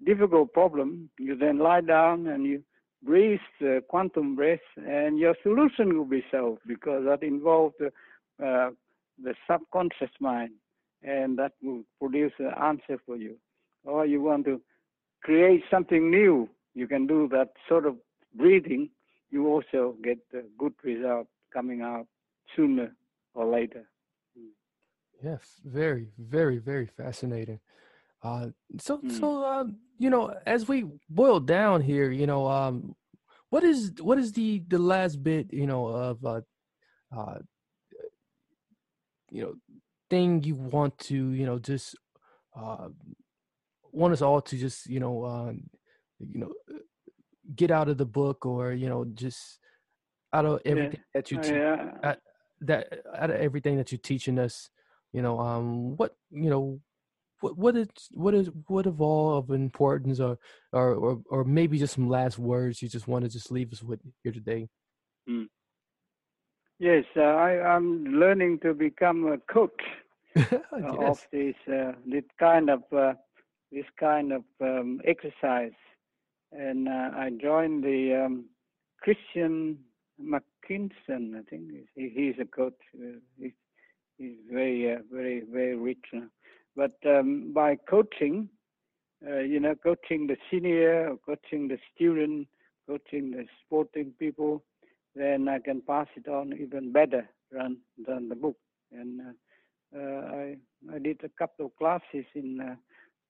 difficult 0.04 0.52
problem, 0.54 1.10
you 1.18 1.36
then 1.36 1.58
lie 1.58 1.82
down 1.82 2.26
and 2.26 2.46
you 2.46 2.62
breathe 3.02 3.40
the 3.60 3.82
quantum 3.88 4.34
breath, 4.34 4.66
and 4.76 5.18
your 5.18 5.34
solution 5.42 5.96
will 5.96 6.06
be 6.06 6.24
solved 6.30 6.60
because 6.66 7.04
that 7.04 7.22
involves 7.22 7.74
the, 7.78 7.86
uh, 8.44 8.70
the 9.22 9.34
subconscious 9.48 10.10
mind 10.18 10.52
and 11.02 11.38
that 11.38 11.52
will 11.62 11.82
produce 12.00 12.32
an 12.38 12.52
answer 12.60 12.98
for 13.04 13.16
you. 13.16 13.36
Or 13.84 14.06
you 14.06 14.22
want 14.22 14.46
to 14.46 14.60
create 15.22 15.62
something 15.70 16.10
new, 16.10 16.48
you 16.74 16.88
can 16.88 17.06
do 17.06 17.28
that 17.28 17.50
sort 17.68 17.86
of 17.86 17.96
breathing. 18.34 18.88
You 19.30 19.46
also 19.48 19.94
get 20.02 20.18
a 20.34 20.42
good 20.58 20.74
result 20.82 21.28
coming 21.52 21.82
out 21.82 22.06
sooner 22.54 22.94
or 23.34 23.46
later. 23.46 23.88
Yes, 25.22 25.60
very, 25.64 26.08
very, 26.18 26.58
very 26.58 26.86
fascinating. 26.86 27.60
Uh, 28.22 28.48
so, 28.78 28.98
mm. 28.98 29.18
so 29.18 29.44
uh, 29.44 29.64
you 29.98 30.10
know, 30.10 30.34
as 30.46 30.68
we 30.68 30.84
boil 31.08 31.40
down 31.40 31.80
here, 31.80 32.10
you 32.10 32.26
know, 32.26 32.46
um, 32.48 32.94
what 33.50 33.64
is 33.64 33.92
what 34.00 34.18
is 34.18 34.32
the 34.32 34.62
the 34.68 34.78
last 34.78 35.22
bit, 35.22 35.52
you 35.52 35.66
know, 35.66 35.86
of 35.86 36.24
uh, 36.24 36.40
uh, 37.16 37.38
you 39.30 39.42
know, 39.42 39.54
thing 40.10 40.42
you 40.42 40.54
want 40.54 40.98
to, 40.98 41.30
you 41.32 41.46
know, 41.46 41.58
just 41.58 41.96
uh, 42.54 42.88
want 43.92 44.12
us 44.12 44.22
all 44.22 44.40
to 44.40 44.56
just, 44.56 44.86
you 44.86 45.00
know, 45.00 45.22
uh, 45.24 45.52
you 46.18 46.40
know, 46.40 46.52
get 47.54 47.70
out 47.70 47.88
of 47.88 47.96
the 47.96 48.06
book 48.06 48.44
or 48.44 48.72
you 48.72 48.88
know, 48.88 49.04
just 49.14 49.60
out 50.32 50.44
of 50.44 50.60
everything 50.64 51.00
yeah. 51.14 51.20
that 51.20 51.30
you 51.30 51.40
te- 51.40 51.54
yeah. 51.54 51.90
at, 52.02 52.20
that 52.60 53.00
out 53.14 53.30
of 53.30 53.36
everything 53.36 53.76
that 53.76 53.92
you're 53.92 53.98
teaching 53.98 54.38
us, 54.38 54.70
you 55.12 55.22
know, 55.22 55.38
um, 55.38 55.96
what 55.96 56.16
you 56.30 56.50
know, 56.50 56.80
what 57.40 57.56
what 57.56 57.76
is 57.76 57.88
what 58.12 58.34
is 58.34 58.50
what 58.66 58.86
of 58.86 59.00
all 59.00 59.36
of 59.36 59.50
importance 59.50 60.20
or 60.20 60.38
or 60.72 60.94
or, 60.94 61.22
or 61.30 61.44
maybe 61.44 61.78
just 61.78 61.94
some 61.94 62.08
last 62.08 62.38
words 62.38 62.82
you 62.82 62.88
just 62.88 63.08
want 63.08 63.24
to 63.24 63.30
just 63.30 63.50
leave 63.50 63.72
us 63.72 63.82
with 63.82 64.00
here 64.22 64.32
today. 64.32 64.68
Mm. 65.28 65.48
Yes, 66.78 67.04
uh, 67.16 67.20
I, 67.22 67.76
am 67.76 68.04
learning 68.04 68.58
to 68.62 68.74
become 68.74 69.26
a 69.28 69.38
cook 69.50 69.80
yes. 70.34 70.52
uh, 70.72 71.06
of 71.06 71.26
this 71.32 71.54
uh, 71.68 71.92
this 72.04 72.24
kind 72.38 72.68
of 72.68 72.82
uh, 72.94 73.14
this 73.72 73.86
kind 73.98 74.32
of 74.32 74.44
um, 74.60 75.00
exercise, 75.06 75.76
and 76.52 76.86
uh, 76.86 77.10
I 77.16 77.30
joined 77.40 77.82
the 77.82 78.24
um, 78.26 78.44
Christian 79.00 79.78
McKinson. 80.20 81.38
I 81.38 81.42
think 81.48 81.70
he, 81.94 82.08
he's 82.08 82.34
a 82.40 82.44
coach. 82.44 82.74
Uh, 82.94 83.18
he's, 83.38 83.52
he's 84.18 84.36
very 84.50 84.96
very 85.12 85.42
very 85.50 85.76
rich. 85.76 86.04
But 86.76 86.96
um, 87.06 87.52
by 87.54 87.76
coaching, 87.88 88.48
you 89.22 89.60
know, 89.60 89.74
coaching 89.74 90.26
the 90.26 90.36
senior, 90.50 91.16
coaching 91.24 91.68
the 91.68 91.78
student, 91.94 92.48
coaching 92.86 93.30
the 93.30 93.46
sporting 93.64 94.12
people 94.18 94.62
then 95.16 95.48
I 95.48 95.58
can 95.58 95.80
pass 95.80 96.06
it 96.14 96.28
on 96.28 96.52
even 96.52 96.92
better 96.92 97.26
than, 97.50 97.78
than 98.06 98.28
the 98.28 98.36
book. 98.36 98.56
And 98.92 99.20
uh, 99.20 99.98
uh, 99.98 100.20
I, 100.34 100.56
I 100.94 100.98
did 100.98 101.20
a 101.24 101.30
couple 101.38 101.66
of 101.66 101.76
classes 101.76 102.26
in 102.34 102.60
uh, 102.60 102.74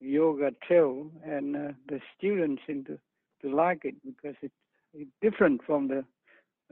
yoga 0.00 0.50
too, 0.68 1.10
and 1.24 1.56
uh, 1.56 1.72
the 1.88 2.00
students 2.18 2.62
seem 2.66 2.84
to, 2.86 2.98
to 3.42 3.54
like 3.54 3.84
it 3.84 3.94
because 4.04 4.34
it, 4.42 4.50
it's 4.92 5.10
different 5.22 5.62
from 5.64 5.88
the 5.88 6.04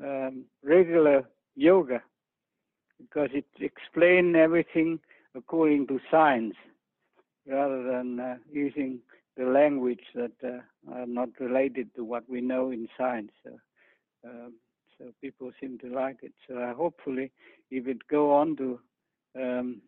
um, 0.02 0.44
regular 0.62 1.24
yoga 1.56 2.02
because 2.98 3.30
it 3.32 3.46
explains 3.60 4.34
everything 4.36 4.98
according 5.34 5.86
to 5.86 6.00
science 6.10 6.54
rather 7.46 7.82
than 7.82 8.20
uh, 8.20 8.36
using 8.50 8.98
the 9.36 9.44
language 9.44 10.00
that 10.14 10.32
uh, 10.44 10.92
are 10.94 11.06
not 11.06 11.28
related 11.40 11.94
to 11.94 12.04
what 12.04 12.28
we 12.28 12.40
know 12.40 12.70
in 12.70 12.88
science. 12.96 13.32
So, 13.44 13.50
um, 14.24 14.54
so 14.96 15.06
people 15.20 15.50
seem 15.60 15.78
to 15.80 15.88
like 15.88 16.18
it. 16.22 16.32
So 16.48 16.56
uh, 16.56 16.74
hopefully, 16.74 17.32
if 17.70 17.86
it 17.88 18.06
go 18.08 18.32
on 18.32 18.56
to 18.56 18.80
um, 19.36 19.82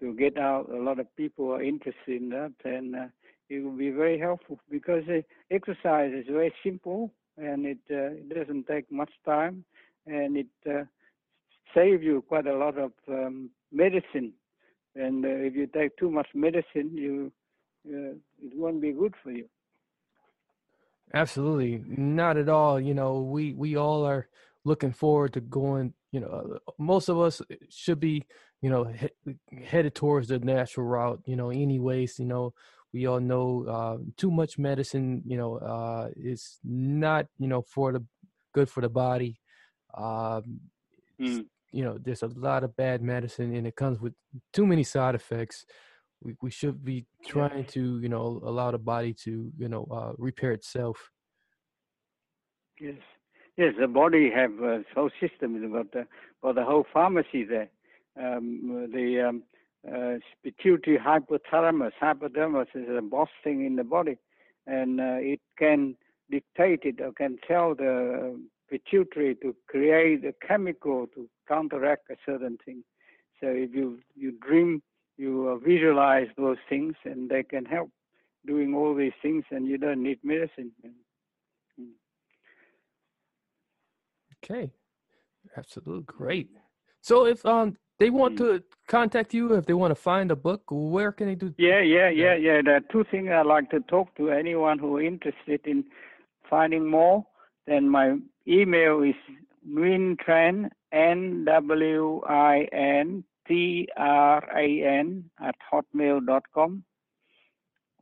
to 0.00 0.14
get 0.14 0.38
out, 0.38 0.68
a 0.70 0.76
lot 0.76 0.98
of 0.98 1.14
people 1.16 1.52
are 1.52 1.62
interested 1.62 2.20
in 2.22 2.28
that, 2.30 2.52
and 2.64 2.94
uh, 2.96 3.06
it 3.48 3.60
will 3.62 3.76
be 3.76 3.90
very 3.90 4.18
helpful 4.18 4.58
because 4.70 5.02
exercise 5.50 6.12
is 6.12 6.26
very 6.28 6.52
simple 6.64 7.12
and 7.36 7.66
it 7.66 7.78
uh, 7.90 8.12
it 8.20 8.28
doesn't 8.34 8.66
take 8.66 8.90
much 8.90 9.12
time, 9.24 9.64
and 10.06 10.36
it 10.36 10.46
uh, 10.68 10.84
saves 11.74 12.02
you 12.02 12.22
quite 12.28 12.46
a 12.46 12.56
lot 12.56 12.78
of 12.78 12.92
um, 13.08 13.50
medicine. 13.72 14.32
And 14.94 15.24
uh, 15.24 15.28
if 15.28 15.54
you 15.54 15.66
take 15.66 15.96
too 15.96 16.10
much 16.10 16.28
medicine, 16.34 16.90
you 16.94 17.32
it 17.84 18.52
won't 18.54 18.80
be 18.80 18.92
good 18.92 19.14
for 19.22 19.30
you. 19.30 19.48
Absolutely, 21.14 21.82
not 21.86 22.36
at 22.36 22.48
all. 22.48 22.80
You 22.80 22.94
know, 22.94 23.20
we 23.20 23.52
we 23.52 23.76
all 23.76 24.04
are 24.04 24.28
looking 24.64 24.92
forward 24.92 25.34
to 25.34 25.40
going. 25.40 25.94
You 26.10 26.20
know, 26.20 26.58
most 26.78 27.08
of 27.08 27.18
us 27.18 27.42
should 27.70 28.00
be, 28.00 28.24
you 28.60 28.70
know, 28.70 28.84
he- 28.84 29.36
headed 29.64 29.94
towards 29.94 30.28
the 30.28 30.38
natural 30.38 30.86
route. 30.86 31.20
You 31.26 31.36
know, 31.36 31.50
anyways. 31.50 32.18
You 32.18 32.26
know, 32.26 32.54
we 32.92 33.06
all 33.06 33.20
know 33.20 33.64
uh, 33.68 33.98
too 34.16 34.30
much 34.30 34.58
medicine. 34.58 35.22
You 35.26 35.36
know, 35.36 35.56
uh, 35.56 36.08
is 36.16 36.58
not 36.64 37.26
you 37.38 37.48
know 37.48 37.62
for 37.62 37.92
the 37.92 38.04
good 38.54 38.68
for 38.68 38.80
the 38.80 38.88
body. 38.88 39.40
Um, 39.94 40.60
mm. 41.20 41.46
You 41.72 41.84
know, 41.84 41.98
there's 41.98 42.22
a 42.22 42.26
lot 42.26 42.64
of 42.64 42.76
bad 42.76 43.02
medicine, 43.02 43.54
and 43.54 43.66
it 43.66 43.76
comes 43.76 44.00
with 44.00 44.14
too 44.52 44.66
many 44.66 44.84
side 44.84 45.14
effects 45.14 45.64
we, 46.22 46.36
we 46.40 46.50
should 46.50 46.84
be 46.84 47.06
trying 47.26 47.64
to 47.64 47.98
you 48.00 48.08
know 48.08 48.40
allow 48.44 48.70
the 48.70 48.78
body 48.78 49.12
to 49.24 49.50
you 49.58 49.68
know 49.68 49.86
uh, 49.90 50.12
repair 50.18 50.52
itself 50.52 51.10
yes 52.78 52.94
yes, 53.56 53.74
the 53.78 53.86
body 53.86 54.30
have 54.34 54.52
a 54.60 54.84
whole 54.94 55.10
system. 55.20 55.72
Got 55.72 55.92
the, 55.92 56.06
got 56.42 56.54
the 56.54 56.64
whole 56.64 56.86
pharmacy 56.92 57.44
there. 57.44 57.68
Um, 58.20 58.90
the 58.92 59.28
um, 59.28 59.42
uh, 59.90 60.14
pituitary 60.42 60.98
hypothalamus. 60.98 61.92
Hypothalamus 62.00 62.66
is 62.74 62.88
a 62.96 63.02
boss 63.02 63.28
thing 63.42 63.64
in 63.64 63.76
the 63.76 63.84
body, 63.84 64.18
and 64.66 65.00
uh, 65.00 65.18
it 65.18 65.40
can 65.58 65.96
dictate 66.30 66.80
it 66.84 67.00
or 67.00 67.12
can 67.12 67.38
tell 67.46 67.74
the 67.74 68.40
pituitary 68.70 69.34
to 69.36 69.54
create 69.68 70.24
a 70.24 70.34
chemical 70.46 71.06
to 71.14 71.28
counteract 71.46 72.10
a 72.10 72.16
certain 72.24 72.58
thing. 72.64 72.82
So 73.40 73.48
if 73.48 73.74
you 73.74 73.98
you 74.14 74.32
dream, 74.32 74.82
you 75.18 75.48
uh, 75.48 75.56
visualize 75.56 76.28
those 76.36 76.58
things, 76.68 76.94
and 77.04 77.28
they 77.28 77.42
can 77.42 77.64
help 77.64 77.90
doing 78.46 78.74
all 78.74 78.94
these 78.94 79.12
things, 79.20 79.44
and 79.50 79.66
you 79.66 79.78
don't 79.78 80.02
need 80.02 80.20
medicine. 80.22 80.72
Okay, 84.44 84.72
absolutely 85.56 86.02
great. 86.02 86.50
So 87.00 87.26
if 87.26 87.44
um 87.44 87.76
they 88.02 88.10
want 88.10 88.32
Hmm. 88.36 88.44
to 88.44 88.62
contact 88.88 89.32
you, 89.32 89.54
if 89.54 89.64
they 89.66 89.74
want 89.74 89.92
to 89.96 90.00
find 90.10 90.30
a 90.32 90.36
book, 90.48 90.62
where 90.70 91.12
can 91.12 91.26
they 91.28 91.36
do? 91.36 91.54
Yeah, 91.56 91.80
yeah, 91.80 92.08
yeah, 92.08 92.34
yeah. 92.34 92.60
There 92.64 92.76
are 92.76 92.86
two 92.94 93.04
things 93.10 93.28
I 93.30 93.42
like 93.42 93.70
to 93.70 93.80
talk 93.94 94.12
to 94.16 94.30
anyone 94.30 94.78
who 94.80 94.98
is 94.98 95.06
interested 95.06 95.60
in 95.66 95.84
finding 96.50 96.84
more. 96.98 97.24
Then 97.68 97.88
my 97.88 98.18
email 98.48 99.02
is 99.02 99.14
Nguyen 99.66 100.68
N 100.92 101.44
W 101.44 102.22
I 102.26 102.68
N 102.72 103.22
T 103.46 103.88
R 103.96 104.40
A 104.64 104.66
N 104.84 105.30
at 105.40 105.54
hotmail.com 105.72 106.82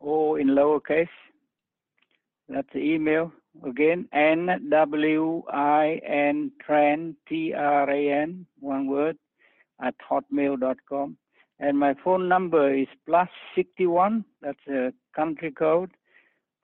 or 0.00 0.40
in 0.40 0.48
lowercase. 0.48 1.16
That's 2.48 2.72
the 2.72 2.80
email. 2.80 3.32
Again, 3.66 4.08
N 4.12 4.48
W 4.70 5.42
I 5.52 6.00
N 6.06 6.52
Tran 6.66 7.16
T 7.28 7.52
R 7.52 7.90
A 7.90 8.12
N, 8.22 8.46
one 8.60 8.86
word, 8.86 9.18
at 9.82 9.94
hotmail.com. 10.10 11.16
And 11.58 11.78
my 11.78 11.94
phone 12.02 12.28
number 12.28 12.74
is 12.74 12.88
plus 13.06 13.28
61, 13.54 14.24
that's 14.40 14.66
a 14.68 14.92
country 15.14 15.52
code, 15.52 15.90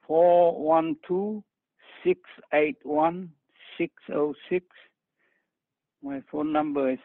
412 0.06 1.42
681 2.04 3.30
606. 3.78 4.66
My 6.02 6.22
phone 6.30 6.52
number 6.52 6.92
is 6.92 6.98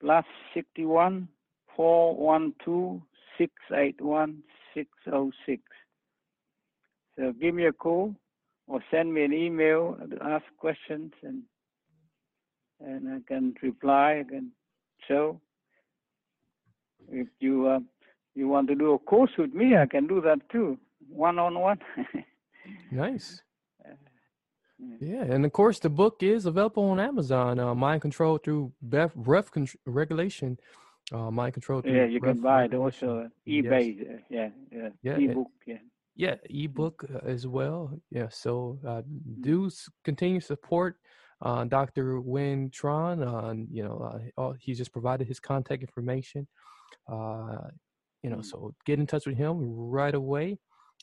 plus 0.00 0.24
61 0.54 1.28
412 1.76 3.02
681 3.38 4.42
606. 4.74 5.62
So 7.18 7.32
give 7.40 7.54
me 7.54 7.66
a 7.66 7.72
call 7.72 8.14
or 8.66 8.80
send 8.90 9.12
me 9.12 9.24
an 9.24 9.32
email 9.32 9.96
to 10.10 10.22
ask 10.22 10.44
questions 10.58 11.12
and 11.22 11.42
and 12.80 13.08
I 13.08 13.18
can 13.26 13.54
reply, 13.62 14.20
I 14.20 14.24
can 14.28 14.50
show. 15.08 15.40
If 17.10 17.28
you 17.40 17.66
uh, 17.68 17.80
you 18.34 18.48
want 18.48 18.68
to 18.68 18.74
do 18.74 18.92
a 18.94 18.98
course 18.98 19.30
with 19.38 19.52
me, 19.54 19.76
I 19.76 19.86
can 19.86 20.06
do 20.06 20.20
that 20.22 20.38
too, 20.50 20.78
one 21.08 21.38
on 21.38 21.58
one. 21.58 21.78
Nice. 22.90 23.42
Yeah, 25.00 25.22
and 25.22 25.44
of 25.46 25.52
course 25.52 25.78
the 25.78 25.88
book 25.88 26.16
is 26.22 26.46
available 26.46 26.84
on 26.90 26.98
Amazon. 27.00 27.58
Uh, 27.58 27.74
Mind 27.74 28.02
Control 28.02 28.38
through 28.38 28.72
breath, 28.82 29.14
breath 29.14 29.50
con- 29.50 29.68
regulation. 29.86 30.58
Uh, 31.12 31.30
Mind 31.30 31.52
Control 31.54 31.80
through 31.80 31.94
Yeah, 31.96 32.06
you 32.06 32.20
can 32.20 32.40
buy 32.40 32.64
it 32.64 32.74
also 32.74 33.30
Yes. 33.44 33.64
eBay. 33.64 33.86
uh, 34.00 34.18
Yeah, 34.28 34.48
yeah, 34.72 34.88
Yeah, 35.02 35.16
ebook. 35.18 35.50
Yeah. 35.66 35.78
Yeah, 36.16 36.36
ebook 36.50 37.04
uh, 37.12 37.18
as 37.24 37.46
well. 37.46 37.98
Yeah, 38.10 38.28
so 38.30 38.78
uh, 38.84 39.02
Mm-hmm. 39.02 39.42
do 39.42 39.66
s- 39.66 39.88
continue 40.04 40.40
support 40.40 40.96
uh, 41.42 41.64
Dr. 41.64 42.20
Nguyen 42.20 42.70
Tran. 42.70 43.16
Uh, 43.22 43.54
you 43.70 43.84
know, 43.84 43.98
uh, 43.98 44.18
all- 44.40 44.56
he 44.58 44.74
just 44.74 44.92
provided 44.92 45.26
his 45.28 45.38
contact 45.40 45.82
information. 45.82 46.46
Uh, 47.06 47.68
you 48.22 48.30
know, 48.30 48.38
Mm. 48.38 48.44
so 48.44 48.74
get 48.86 48.98
in 48.98 49.06
touch 49.06 49.26
with 49.26 49.36
him 49.36 49.58
right 49.60 50.14
away. 50.14 50.58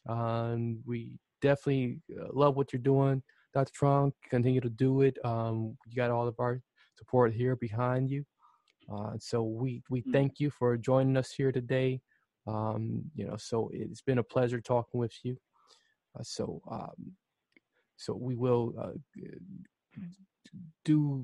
Um, 0.08 0.82
we 0.86 1.20
definitely 1.42 2.02
uh, 2.20 2.28
love 2.34 2.56
what 2.56 2.74
you're 2.74 2.82
doing, 2.82 3.22
Dr. 3.54 3.72
Tran. 3.74 4.12
Continue 4.30 4.62
to 4.62 4.70
do 4.70 5.02
it. 5.02 5.18
Um, 5.24 5.78
you 5.88 5.96
got 5.96 6.10
all 6.12 6.28
of 6.28 6.40
our 6.40 6.62
support 6.96 7.34
here 7.34 7.56
behind 7.56 8.10
you. 8.10 8.26
Uh, 8.92 9.14
so 9.20 9.44
we 9.44 9.84
we 9.90 10.02
Mm. 10.02 10.12
thank 10.12 10.40
you 10.40 10.50
for 10.50 10.76
joining 10.78 11.16
us 11.18 11.32
here 11.32 11.52
today. 11.52 12.02
Um, 12.48 13.12
you 13.16 13.26
know, 13.28 13.38
so 13.38 13.70
it's 13.72 14.02
been 14.02 14.18
a 14.18 14.24
pleasure 14.24 14.60
talking 14.62 15.00
with 15.00 15.14
you. 15.24 15.38
Uh, 16.16 16.24
so 16.24 16.62
um, 16.70 17.16
so 17.98 18.16
we 18.16 18.36
will 18.36 18.74
uh, 18.80 18.94
do 20.84 21.24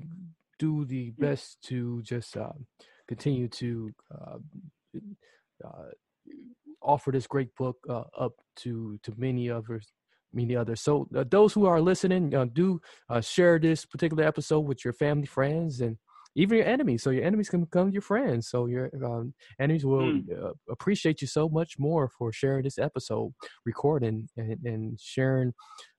do 0.58 0.84
the 0.84 1.10
best 1.18 1.58
to 1.64 2.02
just 2.02 2.36
uh, 2.36 2.52
continue 3.06 3.48
to 3.48 3.90
uh, 4.12 4.38
uh, 5.64 5.90
offer 6.82 7.10
this 7.10 7.26
great 7.26 7.54
book 7.56 7.76
uh, 7.88 8.04
up 8.18 8.32
to 8.56 8.98
to 9.02 9.12
many 9.16 9.50
others 9.50 9.86
many 10.34 10.54
others. 10.54 10.82
So 10.82 11.08
uh, 11.16 11.24
those 11.30 11.54
who 11.54 11.64
are 11.64 11.80
listening 11.80 12.34
uh, 12.34 12.44
do 12.52 12.80
uh, 13.08 13.20
share 13.22 13.58
this 13.58 13.86
particular 13.86 14.24
episode 14.24 14.60
with 14.60 14.84
your 14.84 14.92
family 14.92 15.26
friends 15.26 15.80
and 15.80 15.96
even 16.36 16.58
your 16.58 16.66
enemies 16.66 17.02
so 17.02 17.10
your 17.10 17.24
enemies 17.24 17.48
can 17.48 17.64
become 17.64 17.90
your 17.90 18.02
friends. 18.02 18.48
So 18.48 18.66
your 18.66 18.90
um, 19.04 19.32
enemies 19.58 19.86
will 19.86 20.12
Mm. 20.12 20.44
uh, 20.44 20.52
appreciate 20.70 21.22
you 21.22 21.26
so 21.28 21.48
much 21.48 21.78
more 21.78 22.08
for 22.10 22.30
sharing 22.32 22.62
this 22.64 22.78
episode 22.78 23.32
recording 23.64 24.28
and, 24.36 24.58
and 24.64 25.00
sharing 25.00 25.52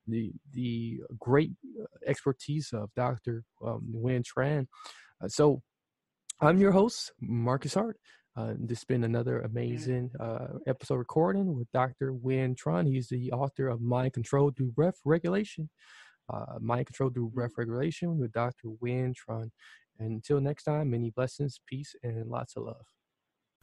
the 0.10 0.32
the 0.53 0.99
great 1.20 1.51
uh, 1.82 1.86
expertise 2.05 2.72
of 2.74 2.89
dr 2.95 3.43
um, 3.66 3.93
Nguyen 3.95 4.24
tran 4.24 4.68
uh, 5.24 5.28
so 5.28 5.62
i'm 6.41 6.60
your 6.60 6.72
host 6.72 7.12
marcus 7.22 7.74
hart 7.74 7.97
uh, 8.39 8.53
this 8.57 8.80
has 8.80 8.86
been 8.86 9.03
another 9.03 9.41
amazing 9.41 10.10
uh, 10.18 10.47
episode 10.66 10.95
recording 10.95 11.57
with 11.57 11.70
Dr. 11.74 12.14
Nguyen 12.14 12.55
Tran. 12.55 12.88
He's 12.88 13.10
the 13.10 13.34
author 13.34 13.68
of 13.68 13.82
Mind 13.82 14.14
Control 14.14 14.51
Through 14.55 14.72
Breath 14.72 14.97
Regulation. 15.03 15.70
Uh, 16.32 16.57
Mind 16.62 16.86
Control 16.86 17.10
Through 17.10 17.32
Breath 17.32 17.51
Regulation 17.57 18.18
with 18.18 18.32
Dr. 18.32 18.68
Nguyen 18.68 19.14
Tran. 19.14 19.49
And 19.99 20.12
until 20.12 20.39
next 20.39 20.64
time, 20.64 20.91
many 20.91 21.10
blessings, 21.10 21.60
peace, 21.68 21.95
and 22.01 22.28
lots 22.28 22.55
of 22.55 22.64
love. 22.64 22.86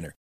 winner. 0.00 0.14